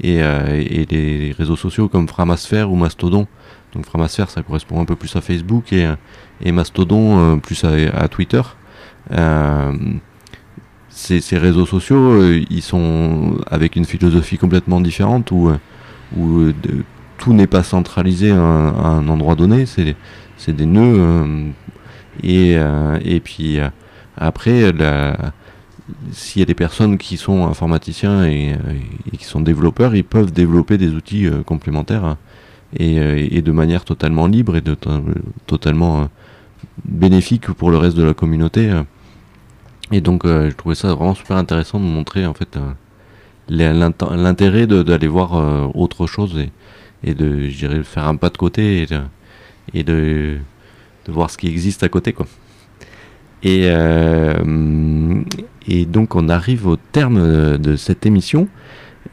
et, 0.00 0.22
euh, 0.22 0.46
et 0.48 0.86
les 0.90 1.32
réseaux 1.32 1.56
sociaux 1.56 1.88
comme 1.88 2.08
Framasphère 2.08 2.70
ou 2.70 2.76
Mastodon. 2.76 3.26
Donc 3.72 3.86
Framasphère, 3.86 4.30
ça 4.30 4.42
correspond 4.42 4.80
un 4.80 4.84
peu 4.84 4.96
plus 4.96 5.14
à 5.16 5.20
Facebook 5.20 5.72
et, 5.72 5.88
et 6.42 6.52
Mastodon 6.52 7.18
euh, 7.18 7.36
plus 7.36 7.64
à, 7.64 8.08
Twitter. 8.08 8.42
Euh, 9.12 9.72
ces, 10.88 11.20
ces, 11.20 11.38
réseaux 11.38 11.66
sociaux, 11.66 12.22
ils 12.24 12.62
sont 12.62 13.38
avec 13.50 13.74
une 13.74 13.84
philosophie 13.84 14.38
complètement 14.38 14.80
différente 14.80 15.32
où, 15.32 15.50
où 16.16 16.52
tout 17.18 17.32
n'est 17.32 17.48
pas 17.48 17.64
centralisé 17.64 18.30
à 18.30 18.36
un, 18.36 19.08
endroit 19.08 19.34
donné, 19.34 19.66
c'est 19.66 20.52
des 20.52 20.66
nœuds. 20.66 21.52
et, 22.22 22.56
et 23.04 23.20
puis 23.20 23.58
après, 24.16 24.72
la, 24.72 25.32
s'il 26.12 26.40
y 26.40 26.42
a 26.42 26.46
des 26.46 26.54
personnes 26.54 26.98
qui 26.98 27.16
sont 27.16 27.46
informaticiens 27.46 28.24
et, 28.26 28.56
qui 29.18 29.24
sont 29.24 29.40
développeurs, 29.40 29.94
ils 29.94 30.04
peuvent 30.04 30.32
développer 30.32 30.78
des 30.78 30.90
outils 30.90 31.26
euh, 31.26 31.42
complémentaires 31.42 32.04
hein, 32.04 32.18
euh, 32.80 33.28
et, 33.30 33.42
de 33.42 33.52
manière 33.52 33.84
totalement 33.84 34.26
libre 34.26 34.56
et 34.56 34.60
de, 34.60 34.76
totalement 35.46 36.02
euh, 36.02 36.04
bénéfique 36.84 37.52
pour 37.52 37.70
le 37.70 37.76
reste 37.76 37.96
de 37.96 38.02
la 38.02 38.14
communauté. 38.14 38.72
Et 39.92 40.00
donc, 40.00 40.22
je 40.26 40.54
trouvais 40.54 40.74
ça 40.74 40.94
vraiment 40.94 41.14
super 41.14 41.36
intéressant 41.36 41.78
de 41.78 41.84
montrer 41.84 42.24
en 42.24 42.32
fait 42.32 42.58
l'intérêt 43.48 44.66
d'aller 44.66 45.06
voir 45.06 45.76
autre 45.76 46.06
chose 46.06 46.42
et, 47.04 47.14
de, 47.14 47.50
je 47.50 47.82
faire 47.82 48.08
un 48.08 48.16
pas 48.16 48.30
de 48.30 48.38
côté 48.38 48.82
et 48.82 48.86
de, 48.86 49.00
et 49.74 49.82
de, 49.84 50.38
de 51.04 51.12
voir 51.12 51.30
ce 51.30 51.36
qui 51.36 51.48
existe 51.48 51.82
à 51.82 51.90
côté, 51.90 52.14
quoi. 52.14 52.26
Et, 53.44 53.70
et 55.68 55.84
donc 55.84 56.14
on 56.14 56.28
arrive 56.28 56.66
au 56.66 56.76
terme 56.76 57.58
de 57.58 57.76
cette 57.76 58.06
émission. 58.06 58.48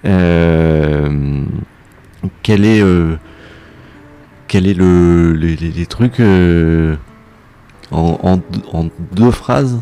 Euh, 0.05 1.43
quel 2.43 2.65
est, 2.65 2.81
euh, 2.81 3.17
quel 4.47 4.67
est 4.67 4.73
le, 4.73 5.33
les, 5.33 5.85
trucs 5.85 6.19
euh, 6.19 6.95
en, 7.91 8.39
deux 9.11 9.31
phrases? 9.31 9.81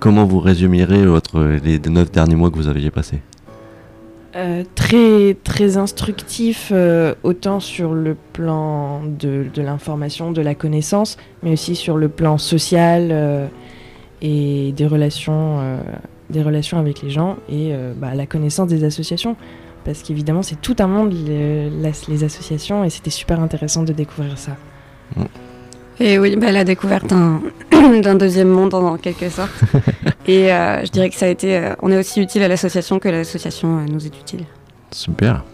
Comment 0.00 0.24
vous 0.24 0.40
résumerez 0.40 1.06
votre, 1.06 1.40
les 1.62 1.78
neuf 1.78 2.10
derniers 2.10 2.34
mois 2.34 2.50
que 2.50 2.56
vous 2.56 2.68
aviez 2.68 2.90
passés? 2.90 3.20
Très 4.74 5.36
très 5.44 5.76
instructif 5.76 6.72
autant 7.22 7.60
sur 7.60 7.92
le 7.92 8.16
plan 8.32 9.02
de, 9.04 9.46
de 9.52 9.62
l'information, 9.62 10.32
de 10.32 10.40
la 10.40 10.54
connaissance, 10.54 11.18
mais 11.42 11.52
aussi 11.52 11.76
sur 11.76 11.96
le 11.96 12.08
plan 12.08 12.38
social 12.38 13.50
et 14.22 14.72
des 14.72 14.86
relations, 14.86 15.58
euh, 15.60 15.78
des 16.30 16.42
relations 16.42 16.78
avec 16.78 17.02
les 17.02 17.10
gens 17.10 17.36
et 17.48 17.74
euh, 17.74 17.92
bah, 17.94 18.14
la 18.14 18.26
connaissance 18.26 18.68
des 18.68 18.84
associations. 18.84 19.36
Parce 19.84 20.02
qu'évidemment, 20.02 20.42
c'est 20.42 20.60
tout 20.60 20.76
un 20.78 20.86
monde, 20.86 21.12
les, 21.12 22.24
associations, 22.24 22.84
et 22.84 22.90
c'était 22.90 23.10
super 23.10 23.40
intéressant 23.40 23.82
de 23.82 23.92
découvrir 23.92 24.38
ça. 24.38 24.56
Mm. 25.16 25.24
Et 26.00 26.18
oui, 26.18 26.36
bah, 26.36 26.52
la 26.52 26.64
découverte 26.64 27.06
d'un 27.06 28.14
deuxième 28.18 28.48
monde 28.48 28.74
en, 28.74 28.96
quelque 28.96 29.28
sorte. 29.28 29.52
et 30.26 30.52
euh, 30.52 30.84
je 30.84 30.90
dirais 30.90 31.10
que 31.10 31.16
ça 31.16 31.26
a 31.26 31.28
été. 31.28 31.72
on 31.82 31.90
est 31.90 31.98
aussi 31.98 32.20
utile 32.20 32.42
à 32.42 32.48
l'association 32.48 32.98
que 32.98 33.08
l'association 33.08 33.84
nous 33.88 34.06
est 34.06 34.18
utile. 34.18 34.44
Super. 34.90 35.44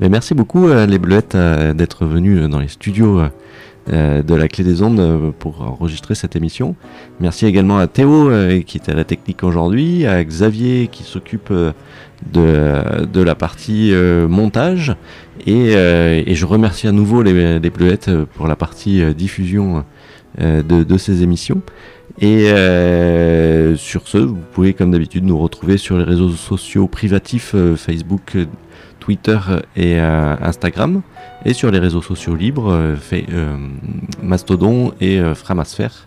Mais 0.00 0.08
merci 0.08 0.34
beaucoup, 0.34 0.68
les 0.68 0.98
Bleuettes, 0.98 1.36
d'être 1.36 2.06
venus 2.06 2.48
dans 2.48 2.58
les 2.58 2.68
studios 2.68 3.20
euh, 3.20 3.28
de 3.88 4.34
la 4.34 4.48
clé 4.48 4.64
des 4.64 4.82
ondes 4.82 5.00
euh, 5.00 5.30
pour 5.36 5.62
enregistrer 5.62 6.14
cette 6.14 6.36
émission. 6.36 6.76
Merci 7.20 7.46
également 7.46 7.78
à 7.78 7.86
Théo 7.86 8.30
euh, 8.30 8.60
qui 8.62 8.76
était 8.76 8.92
à 8.92 8.94
la 8.94 9.04
technique 9.04 9.42
aujourd'hui, 9.42 10.06
à 10.06 10.22
Xavier 10.24 10.88
qui 10.90 11.02
s'occupe 11.02 11.52
de, 12.32 13.22
la 13.22 13.34
partie 13.34 13.92
montage 14.28 14.94
et, 15.46 15.72
je 15.72 16.46
remercie 16.46 16.86
à 16.86 16.92
nouveau 16.92 17.22
les, 17.22 17.58
les 17.58 17.70
Bleuettes 17.70 18.10
pour 18.34 18.46
la 18.46 18.54
partie 18.56 19.02
diffusion 19.14 19.84
de, 20.38 20.96
ces 20.98 21.22
émissions. 21.24 21.62
Et 22.20 22.46
sur 23.76 24.06
ce, 24.06 24.18
vous 24.18 24.38
pouvez 24.52 24.72
comme 24.72 24.92
d'habitude 24.92 25.24
nous 25.24 25.38
retrouver 25.38 25.76
sur 25.76 25.98
les 25.98 26.04
réseaux 26.04 26.30
sociaux 26.30 26.86
privatifs 26.86 27.56
Facebook, 27.76 28.36
Twitter 29.02 29.38
et 29.74 29.98
Instagram 29.98 31.02
et 31.44 31.54
sur 31.54 31.70
les 31.70 31.78
réseaux 31.78 32.02
sociaux 32.02 32.34
libres, 32.34 32.72
euh, 32.72 32.96
euh, 33.12 33.56
Mastodon 34.22 34.92
et 35.00 35.18
euh, 35.18 35.34
Framasphère. 35.34 36.06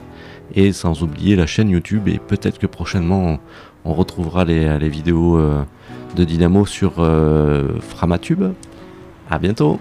Et 0.54 0.72
sans 0.72 1.02
oublier 1.02 1.36
la 1.36 1.48
chaîne 1.48 1.70
YouTube 1.70 2.08
et 2.08 2.20
peut-être 2.20 2.60
que 2.60 2.68
prochainement 2.68 3.40
on, 3.84 3.94
retrouvera 3.94 4.46
les, 4.46 4.78
les 4.78 4.90
vidéos 4.90 5.40
de 6.16 6.24
Dynamo 6.24 6.68
sur 6.68 7.04
Framatube. 7.82 8.54
A 9.30 9.40
bientôt 9.40 9.80